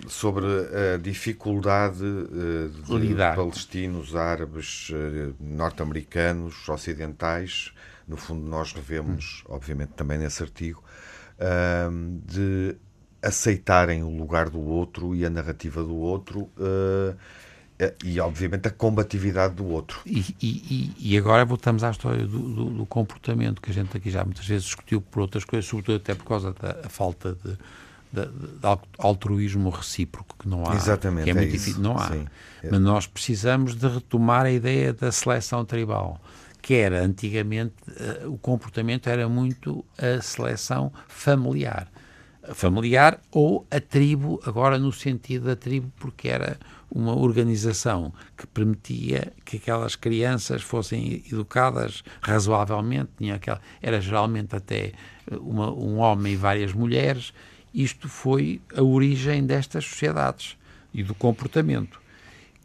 sobre 0.08 0.46
a 0.94 0.96
dificuldade 0.96 2.02
uh, 2.02 2.68
de 2.86 3.06
Lidar. 3.06 3.36
palestinos, 3.36 4.16
árabes, 4.16 4.90
uh, 4.90 5.34
norte-americanos, 5.40 6.68
ocidentais, 6.68 7.72
no 8.06 8.16
fundo 8.16 8.48
nós 8.48 8.72
revemos, 8.72 9.44
hum. 9.46 9.52
obviamente, 9.54 9.90
também 9.90 10.16
nesse 10.18 10.42
artigo, 10.42 10.82
uh, 11.38 12.20
de 12.26 12.76
aceitarem 13.22 14.02
o 14.02 14.10
lugar 14.10 14.48
do 14.48 14.60
outro 14.60 15.14
e 15.14 15.24
a 15.24 15.30
narrativa 15.30 15.82
do 15.82 15.96
outro 15.96 16.48
uh, 16.58 17.16
e, 18.04 18.18
obviamente, 18.18 18.66
a 18.66 18.70
combatividade 18.70 19.54
do 19.54 19.66
outro. 19.66 20.00
E, 20.04 20.24
e, 20.42 20.94
e 20.98 21.16
agora 21.16 21.44
voltamos 21.44 21.84
à 21.84 21.90
história 21.90 22.26
do, 22.26 22.38
do, 22.38 22.64
do, 22.70 22.86
comportamento 22.86 23.62
que 23.62 23.70
a 23.70 23.74
gente 23.74 23.96
aqui 23.96 24.10
já 24.10 24.24
muitas 24.24 24.46
vezes 24.46 24.64
discutiu 24.64 25.00
por 25.00 25.20
outras 25.20 25.44
coisas, 25.44 25.68
sobretudo 25.68 25.96
até 25.96 26.14
por 26.14 26.24
causa 26.24 26.52
da 26.52 26.88
falta 26.88 27.36
de, 27.44 27.52
de, 28.12 28.26
de, 28.26 28.78
altruísmo 28.98 29.70
recíproco 29.70 30.34
que 30.36 30.48
não 30.48 30.68
há. 30.68 30.74
Exatamente. 30.74 31.24
Que 31.24 31.30
é, 31.30 31.32
é 31.32 31.36
muito 31.36 31.52
difícil. 31.52 31.80
Não 31.80 31.96
há. 31.96 32.08
Sim. 32.08 32.26
Mas 32.68 32.80
nós 32.80 33.06
precisamos 33.06 33.76
de 33.76 33.86
retomar 33.86 34.46
a 34.46 34.50
ideia 34.50 34.92
da 34.92 35.12
seleção 35.12 35.64
tribal 35.64 36.20
que 36.60 36.74
era 36.74 37.00
antigamente 37.00 37.74
uh, 37.88 38.32
o 38.32 38.36
comportamento 38.36 39.08
era 39.08 39.28
muito 39.28 39.84
a 39.96 40.20
seleção 40.20 40.92
familiar 41.06 41.88
familiar 42.54 43.20
ou 43.30 43.66
a 43.70 43.80
tribo, 43.80 44.40
agora 44.44 44.78
no 44.78 44.92
sentido 44.92 45.46
da 45.46 45.56
tribo, 45.56 45.92
porque 45.98 46.28
era 46.28 46.58
uma 46.90 47.14
organização 47.14 48.12
que 48.36 48.46
permitia 48.46 49.32
que 49.44 49.58
aquelas 49.58 49.94
crianças 49.94 50.62
fossem 50.62 51.22
educadas 51.30 52.02
razoavelmente, 52.22 53.10
tinha 53.18 53.34
aquela, 53.34 53.60
era 53.82 54.00
geralmente 54.00 54.56
até 54.56 54.92
uma, 55.30 55.70
um 55.70 55.98
homem 55.98 56.32
e 56.32 56.36
várias 56.36 56.72
mulheres, 56.72 57.32
isto 57.74 58.08
foi 58.08 58.60
a 58.74 58.82
origem 58.82 59.44
destas 59.44 59.84
sociedades 59.84 60.56
e 60.92 61.02
do 61.02 61.14
comportamento. 61.14 62.00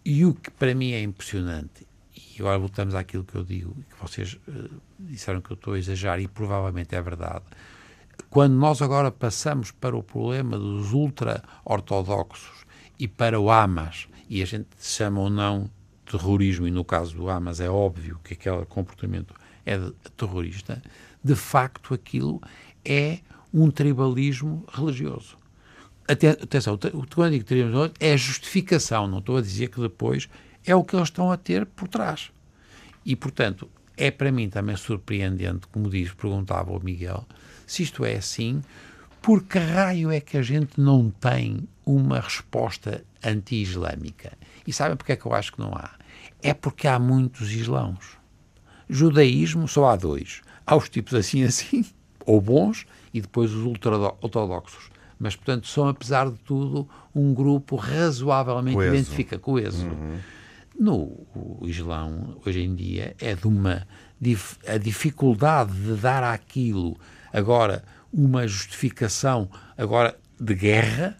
E 0.05 0.25
o 0.25 0.33
que 0.33 0.49
para 0.51 0.73
mim 0.73 0.91
é 0.91 1.01
impressionante, 1.01 1.85
e 2.15 2.39
agora 2.39 2.57
voltamos 2.57 2.95
àquilo 2.95 3.23
que 3.23 3.35
eu 3.35 3.43
digo, 3.43 3.73
que 3.73 4.01
vocês 4.01 4.39
uh, 4.47 4.69
disseram 4.99 5.41
que 5.41 5.51
eu 5.51 5.55
estou 5.55 5.73
a 5.73 5.79
exagerar, 5.79 6.19
e 6.19 6.27
provavelmente 6.27 6.95
é 6.95 7.01
verdade, 7.01 7.43
quando 8.29 8.53
nós 8.53 8.81
agora 8.81 9.11
passamos 9.11 9.71
para 9.71 9.95
o 9.95 10.03
problema 10.03 10.57
dos 10.57 10.91
ultra-ortodoxos 10.91 12.65
e 12.99 13.07
para 13.07 13.39
o 13.39 13.49
Hamas, 13.49 14.07
e 14.29 14.41
a 14.41 14.45
gente 14.45 14.67
chama 14.79 15.21
ou 15.21 15.29
não 15.29 15.69
terrorismo, 16.05 16.67
e 16.67 16.71
no 16.71 16.83
caso 16.83 17.15
do 17.15 17.29
Hamas 17.29 17.59
é 17.59 17.69
óbvio 17.69 18.19
que 18.23 18.33
aquele 18.33 18.65
comportamento 18.65 19.33
é 19.65 19.79
terrorista, 20.17 20.81
de 21.23 21.35
facto 21.35 21.93
aquilo 21.93 22.41
é 22.83 23.19
um 23.53 23.69
tribalismo 23.69 24.65
religioso. 24.73 25.37
Atenção, 26.07 26.77
quando 27.13 27.31
digo 27.31 27.45
tribalismo 27.45 27.91
é 27.99 28.13
a 28.13 28.17
justificação, 28.17 29.07
não 29.07 29.19
estou 29.19 29.37
a 29.37 29.41
dizer 29.41 29.69
que 29.69 29.79
depois 29.79 30.27
é 30.65 30.75
o 30.75 30.83
que 30.83 30.95
eles 30.95 31.07
estão 31.07 31.31
a 31.31 31.37
ter 31.37 31.65
por 31.65 31.87
trás. 31.87 32.31
E, 33.05 33.15
portanto, 33.15 33.69
é 33.95 34.09
para 34.09 34.31
mim 34.31 34.49
também 34.49 34.75
surpreendente, 34.75 35.67
como 35.67 35.89
diz, 35.89 36.11
perguntava 36.13 36.71
o 36.71 36.83
Miguel, 36.83 37.25
se 37.65 37.83
isto 37.83 38.05
é 38.05 38.15
assim, 38.15 38.61
por 39.21 39.43
que 39.43 39.57
raio 39.57 40.11
é 40.11 40.19
que 40.19 40.37
a 40.37 40.41
gente 40.41 40.79
não 40.79 41.09
tem 41.09 41.67
uma 41.85 42.19
resposta 42.19 43.03
anti-islâmica? 43.23 44.33
E 44.67 44.73
sabem 44.73 44.97
porque 44.97 45.13
é 45.13 45.15
que 45.15 45.25
eu 45.25 45.33
acho 45.33 45.53
que 45.53 45.59
não 45.59 45.73
há? 45.73 45.91
É 46.41 46.53
porque 46.53 46.87
há 46.87 46.99
muitos 46.99 47.51
islãos. 47.51 48.17
Judaísmo 48.89 49.67
só 49.67 49.89
há 49.89 49.95
dois. 49.95 50.41
Há 50.65 50.75
os 50.75 50.89
tipos 50.89 51.13
assim 51.13 51.43
assim, 51.45 51.85
ou 52.25 52.41
bons, 52.41 52.85
e 53.13 53.21
depois 53.21 53.51
os 53.51 53.63
ultra-ortodoxos. 53.63 54.89
Mas, 55.17 55.37
portanto, 55.37 55.67
são, 55.67 55.87
apesar 55.87 56.29
de 56.29 56.37
tudo, 56.39 56.87
um 57.15 57.33
grupo 57.33 57.77
razoavelmente 57.77 58.75
coeso. 58.75 58.93
identifica 58.93 59.39
coeso. 59.39 59.87
Uhum. 59.87 60.17
No 60.77 61.25
o 61.33 61.61
Islão, 61.63 62.35
hoje 62.45 62.61
em 62.61 62.75
dia, 62.75 63.15
é 63.21 63.35
de 63.35 63.47
uma. 63.47 63.87
a 64.67 64.77
dificuldade 64.77 65.71
de 65.71 65.93
dar 65.93 66.23
àquilo 66.23 66.97
agora 67.33 67.83
uma 68.13 68.47
justificação 68.47 69.49
agora 69.75 70.15
de 70.39 70.53
guerra 70.53 71.17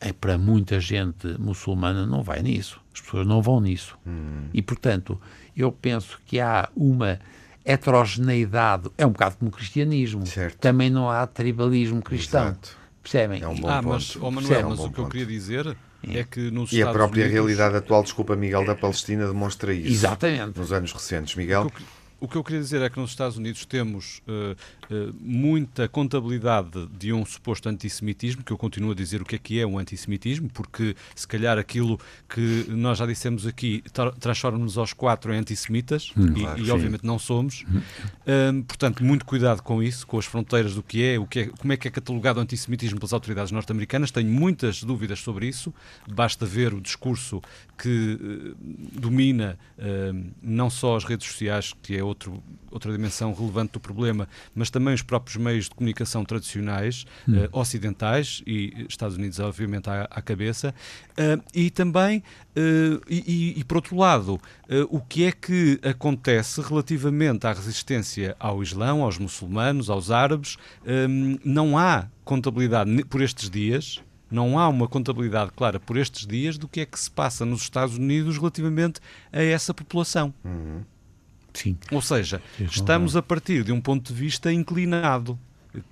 é 0.00 0.12
para 0.12 0.36
muita 0.38 0.80
gente 0.80 1.26
muçulmana 1.38 2.06
não 2.06 2.22
vai 2.22 2.42
nisso. 2.42 2.80
As 2.94 3.00
pessoas 3.00 3.26
não 3.26 3.42
vão 3.42 3.60
nisso. 3.60 3.98
Uhum. 4.06 4.48
E, 4.52 4.62
portanto, 4.62 5.20
eu 5.56 5.70
penso 5.70 6.18
que 6.26 6.40
há 6.40 6.68
uma 6.74 7.18
heterogeneidade, 7.64 8.90
é 8.96 9.04
um 9.04 9.10
bocado 9.10 9.36
como 9.36 9.50
o 9.50 9.52
cristianismo. 9.52 10.26
Certo. 10.26 10.58
Também 10.58 10.88
não 10.88 11.10
há 11.10 11.26
tribalismo 11.26 12.00
cristão. 12.00 12.44
Exato. 12.44 12.76
Percebem? 13.02 13.42
É 13.42 13.48
um 13.48 13.54
bom 13.54 13.68
ah, 13.68 13.82
ponto. 13.82 13.88
mas, 13.88 14.16
oh 14.16 14.30
Manuel, 14.30 14.60
é 14.60 14.66
um 14.66 14.70
mas 14.70 14.80
o 14.80 14.88
que 14.88 14.96
ponto. 14.96 15.00
eu 15.02 15.08
queria 15.08 15.26
dizer 15.26 15.76
é, 16.02 16.18
é 16.18 16.24
que 16.24 16.50
nos 16.50 16.72
E 16.72 16.76
Estados 16.76 16.96
a 16.96 16.98
própria 16.98 17.24
Unidos... 17.24 17.32
realidade 17.32 17.76
atual, 17.76 18.02
desculpa 18.02 18.36
Miguel, 18.36 18.64
da 18.64 18.74
Palestina 18.74 19.26
demonstra 19.26 19.72
isso. 19.72 19.92
Exatamente. 19.92 20.58
Nos 20.58 20.72
anos 20.72 20.92
recentes. 20.92 21.34
Miguel? 21.34 21.70
O 22.18 22.26
que 22.26 22.36
eu 22.36 22.42
queria 22.42 22.60
dizer 22.60 22.80
é 22.80 22.88
que 22.88 22.98
nos 22.98 23.10
Estados 23.10 23.36
Unidos 23.36 23.66
temos 23.66 24.22
uh, 24.26 24.56
uh, 24.90 25.14
muita 25.20 25.86
contabilidade 25.86 26.86
de 26.98 27.12
um 27.12 27.26
suposto 27.26 27.68
antissemitismo, 27.68 28.42
que 28.42 28.52
eu 28.52 28.56
continuo 28.56 28.92
a 28.92 28.94
dizer 28.94 29.20
o 29.20 29.24
que 29.24 29.36
é 29.36 29.38
que 29.38 29.60
é 29.60 29.66
um 29.66 29.78
antissemitismo, 29.78 30.48
porque 30.48 30.96
se 31.14 31.28
calhar 31.28 31.58
aquilo 31.58 32.00
que 32.26 32.64
nós 32.68 32.98
já 32.98 33.06
dissemos 33.06 33.46
aqui 33.46 33.82
transforma-nos 34.18 34.78
aos 34.78 34.94
quatro 34.94 35.32
em 35.34 35.38
antissemitas, 35.38 36.10
hum, 36.16 36.32
e, 36.34 36.40
claro, 36.40 36.64
e 36.64 36.70
obviamente 36.70 37.04
não 37.04 37.18
somos. 37.18 37.62
Uh, 37.62 38.62
portanto, 38.66 39.04
muito 39.04 39.26
cuidado 39.26 39.62
com 39.62 39.82
isso, 39.82 40.06
com 40.06 40.18
as 40.18 40.24
fronteiras 40.24 40.74
do 40.74 40.82
que 40.82 41.04
é, 41.04 41.18
o 41.18 41.26
que 41.26 41.40
é, 41.40 41.46
como 41.48 41.72
é 41.72 41.76
que 41.76 41.86
é 41.86 41.90
catalogado 41.90 42.38
o 42.40 42.42
antissemitismo 42.42 42.98
pelas 42.98 43.12
autoridades 43.12 43.52
norte-americanas. 43.52 44.10
Tenho 44.10 44.30
muitas 44.30 44.82
dúvidas 44.82 45.20
sobre 45.20 45.46
isso. 45.46 45.72
Basta 46.10 46.46
ver 46.46 46.72
o 46.72 46.80
discurso 46.80 47.42
que 47.76 48.54
domina 48.92 49.58
não 50.42 50.70
só 50.70 50.96
as 50.96 51.04
redes 51.04 51.26
sociais, 51.26 51.74
que 51.82 51.96
é 51.96 52.05
outro, 52.06 52.42
outra 52.70 52.92
dimensão 52.92 53.32
relevante 53.34 53.72
do 53.72 53.80
problema, 53.80 54.28
mas 54.54 54.70
também 54.70 54.94
os 54.94 55.02
próprios 55.02 55.36
meios 55.36 55.64
de 55.64 55.74
comunicação 55.74 56.24
tradicionais, 56.24 57.04
hum. 57.28 57.44
uh, 57.44 57.58
ocidentais, 57.58 58.42
e 58.46 58.86
Estados 58.88 59.16
Unidos, 59.16 59.38
obviamente, 59.38 59.88
à, 59.88 60.02
à 60.10 60.22
cabeça, 60.22 60.74
uh, 61.12 61.42
e 61.54 61.70
também, 61.70 62.18
uh, 62.56 63.02
e, 63.08 63.54
e, 63.58 63.64
por 63.64 63.76
outro 63.76 63.96
lado, 63.96 64.40
o 64.90 65.00
que 65.00 65.24
é 65.24 65.32
que 65.32 65.78
acontece 65.82 66.60
relativamente 66.60 67.46
à 67.46 67.52
resistência 67.52 68.34
ao 68.38 68.62
Islão, 68.62 69.02
aos 69.02 69.18
muçulmanos, 69.18 69.88
aos 69.88 70.10
árabes? 70.10 70.56
não 71.44 71.78
há 71.78 72.08
contabilidade 72.24 73.04
por 73.04 73.20
estes 73.20 73.48
dias, 73.48 74.00
não 74.30 74.58
há 74.58 74.68
uma 74.68 74.88
contabilidade 74.88 75.52
clara 75.52 75.78
por 75.78 75.96
estes 75.96 76.26
dias 76.26 76.58
do 76.58 76.68
que 76.68 76.80
é 76.80 76.86
que 76.86 76.98
se 76.98 77.10
passa 77.10 77.44
nos 77.44 77.62
Estados 77.62 77.96
Unidos 77.96 78.36
relativamente 78.36 79.00
a 79.32 79.42
essa 79.42 79.72
população. 79.72 80.34
Uhum. 80.44 80.82
Sim. 81.56 81.76
Ou 81.90 82.02
seja, 82.02 82.42
estamos 82.60 83.16
a 83.16 83.22
partir 83.22 83.64
de 83.64 83.72
um 83.72 83.80
ponto 83.80 84.12
de 84.12 84.18
vista 84.18 84.52
inclinado, 84.52 85.38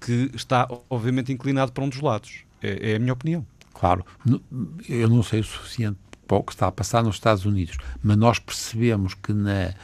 que 0.01 0.31
está 0.35 0.69
obviamente 0.91 1.33
inclinado 1.33 1.73
para 1.73 1.83
um 1.83 1.89
dos 1.89 2.01
lados. 2.01 2.45
É, 2.63 2.93
é 2.93 2.97
a 2.97 2.99
minha 2.99 3.15
opinião. 3.15 3.47
Claro, 3.73 4.05
eu 4.89 5.09
não 5.09 5.23
sei 5.23 5.41
o 5.41 5.45
suficiente 5.45 5.99
para 6.29 6.37
o 6.37 6.43
que 6.43 6.53
está 6.53 6.67
a 6.67 6.73
passar 6.73 7.03
nos 7.03 7.17
Estados 7.17 7.47
Unidos, 7.47 7.79
mas 8.03 8.17
nós 8.17 8.39
percebemos 8.39 9.15
que 9.15 9.33
na, 9.33 9.75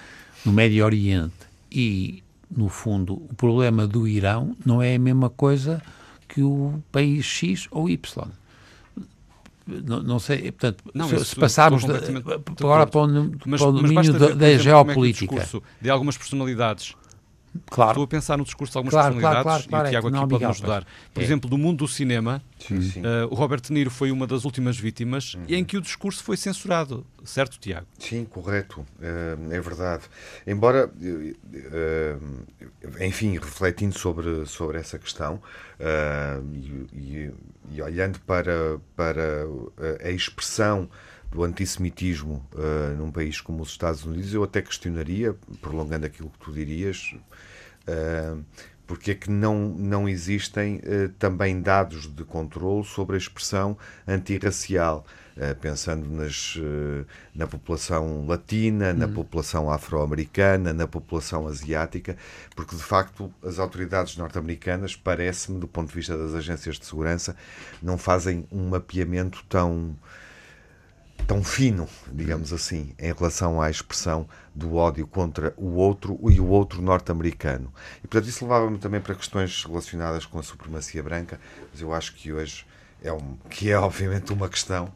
no 0.44 0.52
Médio 0.52 0.84
Oriente 0.84 1.34
e, 1.72 2.22
no 2.50 2.68
fundo, 2.68 3.14
o 3.14 3.34
problema 3.34 3.86
do 3.86 4.06
Irão 4.06 4.54
não 4.64 4.82
é 4.82 4.94
a 4.94 4.98
mesma 4.98 5.30
coisa 5.30 5.82
que 6.28 6.42
o 6.42 6.82
país 6.92 7.24
X 7.24 7.68
ou 7.70 7.88
Y 7.88 8.30
não, 9.84 10.02
não 10.02 10.18
sei, 10.18 10.52
portanto, 10.52 10.84
não, 10.94 11.08
se, 11.08 11.24
se 11.24 11.36
passarmos 11.36 11.84
agora 11.84 12.86
para 12.86 13.00
o, 13.00 13.30
mas, 13.46 13.60
para 13.60 13.70
o 13.70 13.72
domínio 13.72 14.12
da, 14.12 14.28
da 14.30 14.58
geopolítica. 14.58 15.36
É 15.36 15.60
de 15.80 15.90
algumas 15.90 16.16
personalidades 16.16 16.94
Claro. 17.66 17.90
Estou 17.90 18.04
a 18.04 18.06
pensar 18.06 18.38
no 18.38 18.44
discurso 18.44 18.72
de 18.72 18.78
algumas 18.78 18.92
claro, 18.92 19.14
personalidades 19.14 19.42
claro, 19.42 19.68
claro, 19.68 19.84
e 19.84 19.88
o 19.88 19.90
Tiago 19.90 20.06
é 20.06 20.10
aqui 20.10 20.28
pode 20.28 20.44
nos 20.44 20.56
ajudar. 20.56 20.86
Por 21.12 21.20
é. 21.20 21.24
exemplo, 21.24 21.50
do 21.50 21.58
mundo 21.58 21.78
do 21.78 21.88
cinema, 21.88 22.40
sim, 22.58 22.80
sim. 22.80 23.00
Uh, 23.00 23.26
o 23.28 23.34
Robert 23.34 23.60
De 23.60 23.72
Niro 23.72 23.90
foi 23.90 24.12
uma 24.12 24.26
das 24.26 24.44
últimas 24.44 24.78
vítimas 24.78 25.34
uhum. 25.34 25.44
em 25.48 25.64
que 25.64 25.76
o 25.76 25.80
discurso 25.80 26.22
foi 26.22 26.36
censurado. 26.36 27.04
Certo, 27.24 27.58
Tiago? 27.58 27.86
Sim, 27.98 28.24
correto. 28.24 28.80
Uh, 28.80 29.52
é 29.52 29.60
verdade. 29.60 30.04
Embora, 30.46 30.88
uh, 30.88 33.04
enfim, 33.04 33.32
refletindo 33.32 33.98
sobre, 33.98 34.46
sobre 34.46 34.78
essa 34.78 34.98
questão 34.98 35.42
e, 36.52 36.86
e, 36.92 37.30
e, 37.72 37.82
olhando 37.82 38.20
para, 38.20 38.78
para 38.94 39.46
a 40.04 40.10
expressão 40.10 40.88
do 41.30 41.44
antissemitismo 41.44 42.44
uh, 42.54 42.96
num 42.96 43.10
país 43.10 43.40
como 43.40 43.62
os 43.62 43.70
Estados 43.70 44.04
Unidos, 44.04 44.34
eu 44.34 44.42
até 44.42 44.60
questionaria, 44.60 45.36
prolongando 45.60 46.06
aquilo 46.06 46.30
que 46.30 46.38
tu 46.38 46.52
dirias, 46.52 47.14
uh, 47.86 48.44
porque 48.90 49.12
é 49.12 49.14
que 49.14 49.30
não, 49.30 49.68
não 49.68 50.08
existem 50.08 50.78
uh, 50.78 51.08
também 51.16 51.62
dados 51.62 52.08
de 52.12 52.24
controle 52.24 52.84
sobre 52.84 53.14
a 53.14 53.18
expressão 53.18 53.78
antirracial, 54.04 55.06
uh, 55.36 55.54
pensando 55.60 56.08
nas, 56.08 56.56
uh, 56.56 57.06
na 57.32 57.46
população 57.46 58.26
latina, 58.26 58.92
na 58.92 59.06
hum. 59.06 59.12
população 59.12 59.70
afro-americana, 59.70 60.72
na 60.72 60.88
população 60.88 61.46
asiática, 61.46 62.16
porque 62.56 62.74
de 62.74 62.82
facto 62.82 63.32
as 63.44 63.60
autoridades 63.60 64.16
norte-americanas, 64.16 64.96
parece-me, 64.96 65.60
do 65.60 65.68
ponto 65.68 65.90
de 65.90 65.94
vista 65.94 66.18
das 66.18 66.34
agências 66.34 66.76
de 66.76 66.84
segurança, 66.84 67.36
não 67.80 67.96
fazem 67.96 68.44
um 68.50 68.70
mapeamento 68.70 69.44
tão 69.48 69.96
tão 71.30 71.44
fino, 71.44 71.88
digamos 72.12 72.52
assim, 72.52 72.92
em 72.98 73.12
relação 73.12 73.62
à 73.62 73.70
expressão 73.70 74.26
do 74.52 74.74
ódio 74.74 75.06
contra 75.06 75.54
o 75.56 75.76
outro 75.76 76.18
e 76.28 76.40
o 76.40 76.48
outro 76.48 76.82
norte-americano. 76.82 77.72
E, 77.98 78.08
portanto, 78.08 78.28
isso 78.28 78.44
levava-me 78.44 78.78
também 78.78 79.00
para 79.00 79.14
questões 79.14 79.64
relacionadas 79.64 80.26
com 80.26 80.40
a 80.40 80.42
supremacia 80.42 81.00
branca, 81.04 81.38
mas 81.70 81.80
eu 81.80 81.94
acho 81.94 82.16
que 82.16 82.32
hoje 82.32 82.66
é, 83.00 83.12
um, 83.12 83.36
que 83.48 83.70
é 83.70 83.78
obviamente 83.78 84.32
uma 84.32 84.48
questão. 84.48 84.92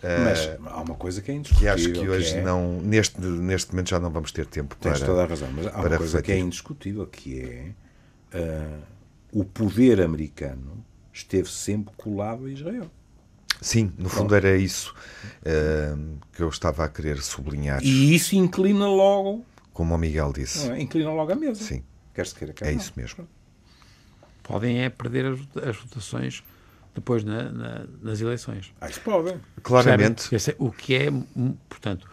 Mas 0.00 0.46
uh, 0.46 0.68
há 0.68 0.80
uma 0.80 0.94
coisa 0.94 1.20
que 1.20 1.32
é 1.32 1.34
indiscutível. 1.34 1.74
Que 1.74 1.80
acho 1.80 1.92
que 1.92 2.08
hoje 2.08 2.34
que 2.34 2.38
é... 2.38 2.42
não, 2.42 2.80
neste, 2.80 3.20
neste 3.20 3.72
momento 3.72 3.90
já 3.90 3.98
não 3.98 4.10
vamos 4.10 4.30
ter 4.30 4.46
tempo 4.46 4.76
Tens 4.76 4.98
para. 4.98 5.06
toda 5.08 5.24
a 5.24 5.26
razão, 5.26 5.48
mas 5.50 5.66
há 5.66 5.70
uma 5.70 5.88
coisa 5.88 5.96
refletir. 5.96 6.22
que 6.22 6.32
é 6.32 6.38
indiscutível, 6.38 7.06
que 7.08 7.40
é 7.40 8.38
uh, 8.38 8.82
o 9.32 9.44
poder 9.44 10.00
americano 10.00 10.84
esteve 11.12 11.48
sempre 11.48 11.92
colado 11.96 12.44
a 12.44 12.50
Israel. 12.52 12.88
Sim, 13.64 13.84
no 13.96 14.04
Pronto. 14.10 14.10
fundo 14.10 14.34
era 14.34 14.54
isso 14.58 14.94
uh, 15.40 16.18
que 16.34 16.42
eu 16.42 16.50
estava 16.50 16.84
a 16.84 16.88
querer 16.88 17.22
sublinhar. 17.22 17.82
E 17.82 18.14
isso 18.14 18.36
inclina 18.36 18.86
logo. 18.86 19.42
Como 19.72 19.94
o 19.94 19.98
Miguel 19.98 20.34
disse. 20.34 20.68
É? 20.68 20.78
Inclina 20.78 21.10
logo 21.10 21.32
a 21.32 21.34
mesa. 21.34 21.64
Sim. 21.64 21.82
Quer-se 22.12 22.34
queira, 22.34 22.52
quer 22.52 22.68
É 22.68 22.72
não. 22.72 22.78
isso 22.78 22.92
mesmo. 22.94 23.26
Podem 24.42 24.82
é 24.82 24.90
perder 24.90 25.24
as, 25.24 25.40
as 25.66 25.78
votações 25.78 26.44
depois 26.94 27.24
na, 27.24 27.50
na, 27.50 27.86
nas 28.02 28.20
eleições. 28.20 28.70
Ah, 28.78 28.90
isso 28.90 29.00
podem. 29.00 29.40
Claramente. 29.62 30.28
O 30.58 30.70
que 30.70 30.94
é, 30.94 31.10
portanto. 31.66 32.06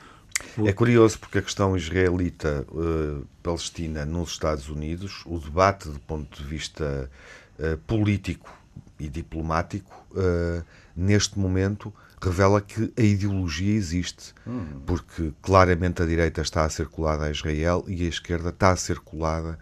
O... 0.58 0.70
É 0.70 0.72
curioso 0.72 1.20
porque 1.20 1.40
a 1.40 1.42
questão 1.42 1.76
israelita-palestina 1.76 4.04
uh, 4.04 4.06
nos 4.06 4.32
Estados 4.32 4.70
Unidos, 4.70 5.22
o 5.26 5.38
debate 5.38 5.90
do 5.90 6.00
ponto 6.00 6.42
de 6.42 6.48
vista 6.48 7.12
uh, 7.60 7.78
político 7.80 8.58
e 8.98 9.10
diplomático, 9.10 9.92
uh, 10.12 10.64
neste 10.96 11.38
momento, 11.40 11.94
revela 12.22 12.62
que 12.62 12.94
a 12.98 13.02
ideologia 13.02 13.74
existe, 13.74 14.34
uhum. 14.46 14.82
porque 14.86 15.34
claramente 15.42 16.02
a 16.02 16.06
direita 16.06 16.42
está 16.42 16.64
a 16.64 16.70
ser 16.70 16.88
colada 16.88 17.26
a 17.26 17.32
Israel 17.32 17.84
e 17.88 18.06
a 18.06 18.10
esquerda 18.10 18.50
está 18.50 18.72
a 18.72 18.76
ser 18.76 19.00
colada 19.00 19.58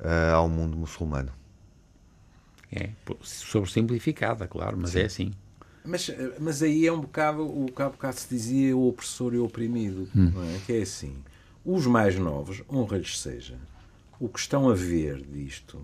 uh, 0.00 0.34
ao 0.34 0.48
mundo 0.48 0.76
muçulmano. 0.76 1.32
É, 2.72 2.90
sobressimplificada, 3.22 4.46
claro, 4.46 4.76
mas 4.76 4.90
Sim. 4.90 5.00
é 5.00 5.04
assim. 5.04 5.32
Mas, 5.84 6.10
mas 6.38 6.62
aí 6.62 6.86
é 6.86 6.92
um 6.92 7.00
bocado 7.00 7.42
o 7.42 7.66
que 7.66 7.82
há 7.82 7.88
bocado 7.88 8.16
se 8.16 8.28
dizia 8.28 8.76
o 8.76 8.88
opressor 8.88 9.34
e 9.34 9.38
o 9.38 9.44
oprimido, 9.44 10.08
hum. 10.14 10.32
é? 10.54 10.60
que 10.66 10.72
é 10.74 10.82
assim. 10.82 11.16
Os 11.64 11.86
mais 11.86 12.16
novos, 12.16 12.62
honra-lhes 12.70 13.18
seja, 13.20 13.58
o 14.18 14.28
que 14.28 14.38
estão 14.38 14.68
a 14.68 14.74
ver 14.74 15.22
disto 15.22 15.82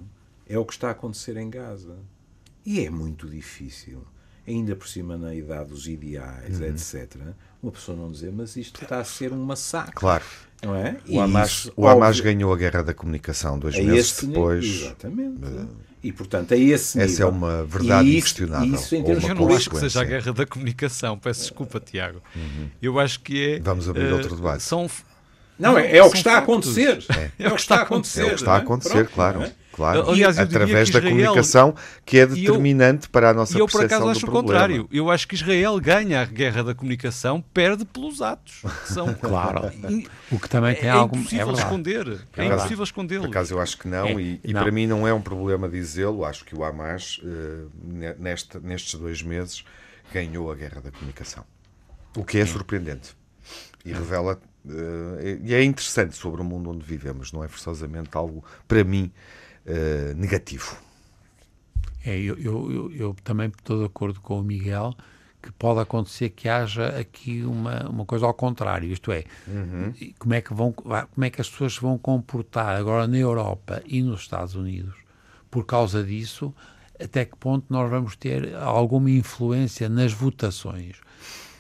é 0.49 0.59
o 0.59 0.65
que 0.65 0.73
está 0.73 0.89
a 0.89 0.93
acontecer 0.93 1.37
em 1.37 1.51
Gaza. 1.51 1.97
E 2.65 2.85
é 2.85 2.91
muito 2.91 3.29
difícil, 3.29 4.05
ainda 4.47 4.77
por 4.77 4.89
cima 4.89 5.17
na 5.17 5.35
idade 5.35 5.71
dos 5.71 5.87
ideais, 5.87 6.61
uhum. 6.61 6.67
etc., 6.67 7.17
uma 7.63 7.73
pessoa 7.73 7.97
não 7.97 8.11
dizer, 8.11 8.33
mas 8.33 8.57
isto 8.57 8.83
está 8.83 9.01
a 9.01 9.05
ser 9.05 9.33
um 9.33 9.45
massacre. 9.45 9.95
Claro. 9.95 10.25
Não 10.63 10.75
é? 10.75 10.97
O 11.09 11.21
Hamas, 11.21 11.51
isso, 11.51 11.73
o 11.77 11.87
Hamas 11.87 12.21
ganhou 12.21 12.53
a 12.53 12.57
guerra 12.57 12.83
da 12.83 12.95
comunicação 12.95 13.59
dois 13.59 13.77
meses 13.79 14.23
depois. 14.23 14.65
Exatamente. 14.65 15.45
Uh, 15.45 15.69
e, 16.03 16.13
portanto, 16.13 16.53
é 16.53 16.59
esse 16.59 16.97
nível. 16.97 17.13
Essa 17.13 17.23
é 17.25 17.27
uma 17.27 17.65
verdade 17.65 18.09
isso, 18.09 18.19
inquestionável. 18.19 18.75
Isso, 18.75 18.95
em 18.95 19.03
termos 19.03 19.25
eu 19.25 19.35
não 19.35 19.55
acho 19.55 19.69
que 19.69 19.79
seja 19.79 20.01
a 20.01 20.05
guerra 20.05 20.33
da 20.33 20.47
comunicação. 20.47 21.19
Peço 21.19 21.41
desculpa, 21.41 21.81
Tiago. 21.81 22.23
Uhum. 22.35 22.71
Eu 22.81 22.99
acho 23.01 23.21
que 23.21 23.55
é... 23.55 23.61
Vamos 23.61 23.89
abrir 23.89 24.13
uh, 24.13 24.17
outro 24.17 24.37
debate. 24.37 24.63
São... 24.63 24.89
Não, 25.59 25.77
é, 25.77 25.97
é 25.97 26.03
o 26.03 26.11
que 26.11 26.19
está 26.19 26.35
a 26.35 26.39
acontecer. 26.39 27.05
É. 27.11 27.45
é. 27.45 27.49
o 27.49 27.55
que 27.55 27.61
está 27.61 27.77
a 27.77 27.83
acontecer. 27.83 28.21
É 28.21 28.25
o 28.27 28.29
que 28.29 28.35
está 28.35 28.55
a 28.55 28.59
acontecer, 28.59 29.09
claro. 29.09 29.51
É? 29.77 29.87
Claro, 29.93 30.11
Aliás, 30.11 30.39
através 30.39 30.89
Israel, 30.89 31.05
da 31.05 31.11
comunicação 31.11 31.75
que 32.05 32.19
é 32.19 32.27
determinante 32.27 33.07
eu, 33.07 33.11
para 33.11 33.31
a 33.31 33.35
nossa 33.35 33.59
percepção 33.59 33.79
do 33.79 33.87
problema. 33.91 33.91
E 33.91 33.91
eu, 33.91 33.91
por 33.91 34.05
acaso, 34.07 34.11
acho 34.11 34.27
o 34.27 34.31
contrário. 34.31 34.89
Eu 34.91 35.11
acho 35.11 35.29
que 35.29 35.35
Israel 35.35 35.79
ganha 35.79 36.23
a 36.23 36.25
guerra 36.25 36.65
da 36.65 36.75
comunicação, 36.75 37.43
perde 37.53 37.85
pelos 37.85 38.23
atos. 38.23 38.63
São, 38.87 39.13
claro. 39.21 39.71
o 40.31 40.41
que 40.41 40.49
também 40.49 40.75
tem 40.75 40.89
é, 40.89 40.93
algum... 40.93 41.19
É 41.19 41.21
impossível 41.21 41.53
esconder. 41.53 42.27
É 42.37 42.45
impossível 42.47 42.85
escondê-lo. 42.85 43.25
Por 43.25 43.31
acaso, 43.31 43.55
eu 43.55 43.61
acho 43.61 43.77
que 43.77 43.87
não. 43.87 44.07
É, 44.07 44.13
e, 44.15 44.41
e 44.43 44.53
para 44.55 44.71
mim 44.71 44.87
não 44.87 45.07
é 45.07 45.13
um 45.13 45.21
problema 45.21 45.69
dizê-lo. 45.69 46.25
Acho 46.25 46.45
que 46.45 46.57
o 46.57 46.65
Hamas, 46.65 47.21
uh, 47.23 47.71
neste, 48.19 48.59
nestes 48.61 48.99
dois 48.99 49.23
meses, 49.23 49.63
ganhou 50.13 50.51
a 50.51 50.55
guerra 50.55 50.81
da 50.81 50.91
comunicação. 50.91 51.45
O 52.17 52.25
que 52.25 52.39
é 52.39 52.47
surpreendente. 52.47 53.15
E 53.85 53.93
revela... 53.93 54.41
Uh, 54.65 55.45
e 55.45 55.55
é 55.55 55.63
interessante 55.63 56.17
sobre 56.17 56.41
o 56.41 56.45
mundo 56.45 56.71
onde 56.71 56.85
vivemos. 56.85 57.31
Não 57.31 57.45
é 57.45 57.49
forçosamente 57.49 58.11
algo, 58.15 58.43
para 58.67 58.83
mim 58.83 59.13
uh, 59.67 60.15
negativo. 60.15 60.77
É, 62.05 62.17
eu, 62.17 62.39
eu, 62.39 62.73
eu, 62.73 62.93
eu, 62.93 63.17
também 63.25 63.49
estou 63.49 63.81
de 63.81 63.85
acordo 63.87 64.21
com 64.21 64.41
o 64.41 64.43
Miguel 64.43 64.95
que 65.43 65.53
pode 65.53 65.81
acontecer 65.81 66.31
que 66.31 66.49
haja 66.49 66.89
aqui 66.99 67.43
uma, 67.45 67.89
uma 67.89 68.05
coisa 68.05 68.27
ao 68.27 68.35
contrário, 68.35 68.91
isto 68.91 69.13
é, 69.13 69.25
uhum. 69.47 69.93
como, 70.19 70.35
é 70.35 70.41
que 70.41 70.53
vão, 70.53 70.73
como 70.73 71.25
é 71.25 71.31
que 71.31 71.41
as 71.41 71.49
pessoas 71.49 71.75
se 71.75 71.81
vão 71.81 71.97
comportar 71.97 72.77
agora 72.77 73.07
na 73.07 73.17
Europa 73.17 73.81
e 73.87 74.03
nos 74.03 74.23
Estados 74.23 74.57
Unidos 74.57 74.95
por 75.51 75.65
causa 75.65 76.03
disso, 76.03 76.55
até 77.01 77.25
que 77.25 77.37
ponto 77.37 77.67
nós 77.71 77.89
vamos 77.89 78.17
ter 78.17 78.55
alguma 78.57 79.11
influência 79.11 79.89
nas 79.89 80.13
votações. 80.13 80.97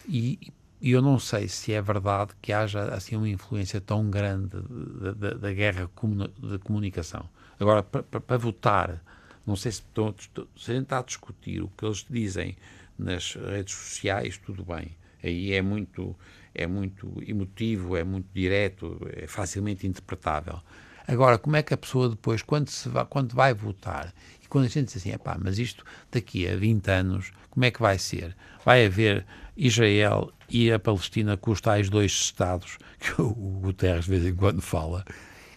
E, 0.09 0.53
e 0.81 0.91
eu 0.91 1.01
não 1.01 1.19
sei 1.19 1.49
se 1.49 1.73
é 1.73 1.81
verdade 1.81 2.33
que 2.43 2.53
haja 2.53 2.95
assim 2.95 3.17
uma 3.17 3.29
influência 3.29 3.81
tão 3.81 4.11
grande 4.11 4.57
da, 5.01 5.13
da, 5.13 5.31
da 5.35 5.53
guerra 5.53 5.89
de 5.89 6.59
comunicação. 6.59 7.29
Agora, 7.59 7.83
para 7.83 8.37
votar, 8.37 9.03
não 9.47 9.57
sei 9.57 9.73
se, 9.73 9.79
estão, 9.81 10.15
se 10.57 10.71
a 10.71 10.75
gente 10.75 10.85
está 10.85 10.99
a 10.99 11.03
discutir 11.03 11.63
o 11.63 11.69
que 11.69 11.85
eles 11.85 12.05
dizem 12.09 12.57
nas 12.99 13.35
redes 13.35 13.75
sociais, 13.75 14.39
tudo 14.39 14.65
bem. 14.65 14.97
Aí 15.23 15.53
é 15.53 15.63
muito, 15.63 16.15
é 16.55 16.67
muito 16.67 17.13
emotivo, 17.27 17.97
é 17.97 18.05
muito 18.05 18.29
direto, 18.33 18.99
é 19.13 19.27
facilmente 19.27 19.87
interpretável. 19.87 20.61
Agora, 21.09 21.39
como 21.39 21.57
é 21.57 21.63
que 21.63 21.73
a 21.73 21.77
pessoa 21.77 22.09
depois, 22.09 22.43
quando, 22.43 22.69
se 22.69 22.89
vai, 22.89 23.07
quando 23.07 23.35
vai 23.35 23.55
votar, 23.55 24.13
e 24.43 24.49
quando 24.49 24.65
a 24.65 24.69
gente 24.69 24.87
diz 24.87 24.97
assim, 24.97 25.17
pá, 25.19 25.39
mas 25.41 25.59
isto 25.59 25.85
daqui 26.11 26.49
a 26.49 26.57
20 26.57 26.89
anos, 26.89 27.33
como 27.51 27.65
é 27.65 27.71
que 27.71 27.81
vai 27.81 27.99
ser? 27.99 28.37
Vai 28.65 28.87
haver 28.87 29.25
Israel 29.57 30.33
e 30.49 30.71
a 30.73 30.79
Palestina 30.79 31.37
com 31.37 31.53
os 31.53 31.61
tais 31.61 31.89
dois 31.89 32.11
Estados, 32.13 32.79
que 32.99 33.21
o 33.21 33.31
Guterres 33.33 34.05
de 34.05 34.11
vez 34.11 34.27
em 34.27 34.35
quando 34.35 34.61
fala, 34.61 35.05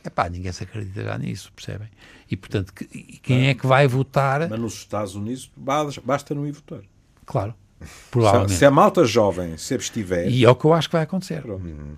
é 0.04 0.10
pá, 0.10 0.30
ninguém 0.30 0.52
se 0.52 0.64
acredita 0.64 1.04
já 1.04 1.18
nisso, 1.18 1.52
percebem? 1.54 1.90
E 2.30 2.38
portanto, 2.38 2.74
que, 2.74 2.86
quem 3.22 3.48
é 3.48 3.54
que 3.54 3.68
vai 3.68 3.88
votar? 3.88 4.48
Mas 4.50 4.60
nos 4.60 4.74
Estados 4.74 5.16
Unidos 5.16 5.52
basta 5.56 6.34
não 6.34 6.48
ir 6.48 6.52
votar. 6.52 6.82
Claro, 7.26 7.54
provavelmente. 8.12 8.54
Se, 8.54 8.66
a 8.66 8.72
malta 8.72 9.04
jovem 9.06 9.58
se 9.58 9.74
abstiver. 9.74 10.30
E 10.30 10.46
é 10.46 10.50
o 10.50 10.56
que 10.56 10.66
eu 10.66 10.74
acho 10.74 10.88
que 10.88 10.94
vai 10.94 11.04
acontecer. 11.04 11.46
Uhum. 11.46 11.96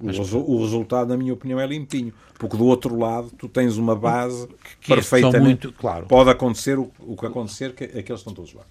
O, 0.00 0.06
Mas, 0.06 0.18
o, 0.18 0.60
resultado, 0.60 1.08
na 1.08 1.16
minha 1.16 1.32
opinião, 1.32 1.58
é 1.60 1.66
limpinho. 1.66 2.12
Porque 2.38 2.56
do 2.56 2.66
outro 2.66 2.98
lado, 2.98 3.30
tu 3.38 3.48
tens 3.48 3.76
uma 3.76 3.94
base 3.94 4.48
que 4.80 4.88
perfeitamente. 4.88 5.40
Muito, 5.40 5.72
claro. 5.72 6.06
Pode 6.06 6.30
acontecer 6.30 6.78
o, 6.78 6.90
o 6.98 7.16
que 7.16 7.26
acontecer, 7.26 7.74
que 7.74 7.84
aqueles 7.84 8.20
estão 8.20 8.34
todos 8.34 8.52
lá. 8.52 8.64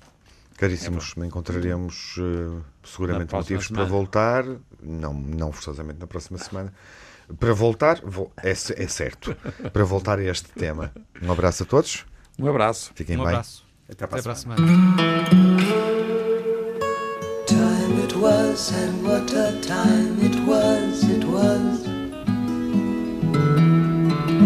Caríssimos, 0.57 1.13
é 1.17 1.25
encontraremos 1.25 2.17
uh, 2.17 2.63
seguramente 2.83 3.33
motivos 3.33 3.67
semana. 3.67 3.85
para 3.85 3.91
voltar, 3.91 4.45
não, 4.81 5.13
não 5.13 5.51
forçosamente 5.51 5.99
na 5.99 6.07
próxima 6.07 6.37
semana, 6.37 6.73
para 7.39 7.53
voltar, 7.53 8.01
é, 8.43 8.51
é 8.51 8.87
certo, 8.87 9.35
para 9.71 9.83
voltar 9.83 10.19
a 10.19 10.23
este 10.23 10.49
tema. 10.49 10.91
Um 11.21 11.31
abraço 11.31 11.63
a 11.63 11.65
todos. 11.65 12.05
Um 12.37 12.47
abraço. 12.47 12.91
Fiquem 12.95 13.15
um 13.15 13.19
bem. 13.19 13.29
Abraço. 13.29 13.63
Até 13.89 14.07
para 14.07 14.31
a 14.31 14.35
semana. 14.35 14.61
Time 17.45 18.03
it 18.03 18.15
was 18.15 18.71
and 18.71 19.03
what 19.03 19.31
a 19.35 19.51
time 19.61 20.19
it 20.21 20.35
was, 20.47 21.03
it 21.03 21.23
was 21.25 21.83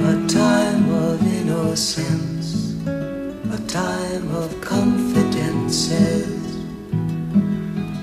a 0.04 0.28
time 0.28 0.90
of 0.92 1.22
innocence, 1.22 2.76
a 2.86 3.58
time 3.68 4.36
of 4.36 4.60
confidences. 4.62 6.36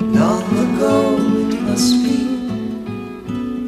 Long 0.01 0.45
ago 0.57 1.14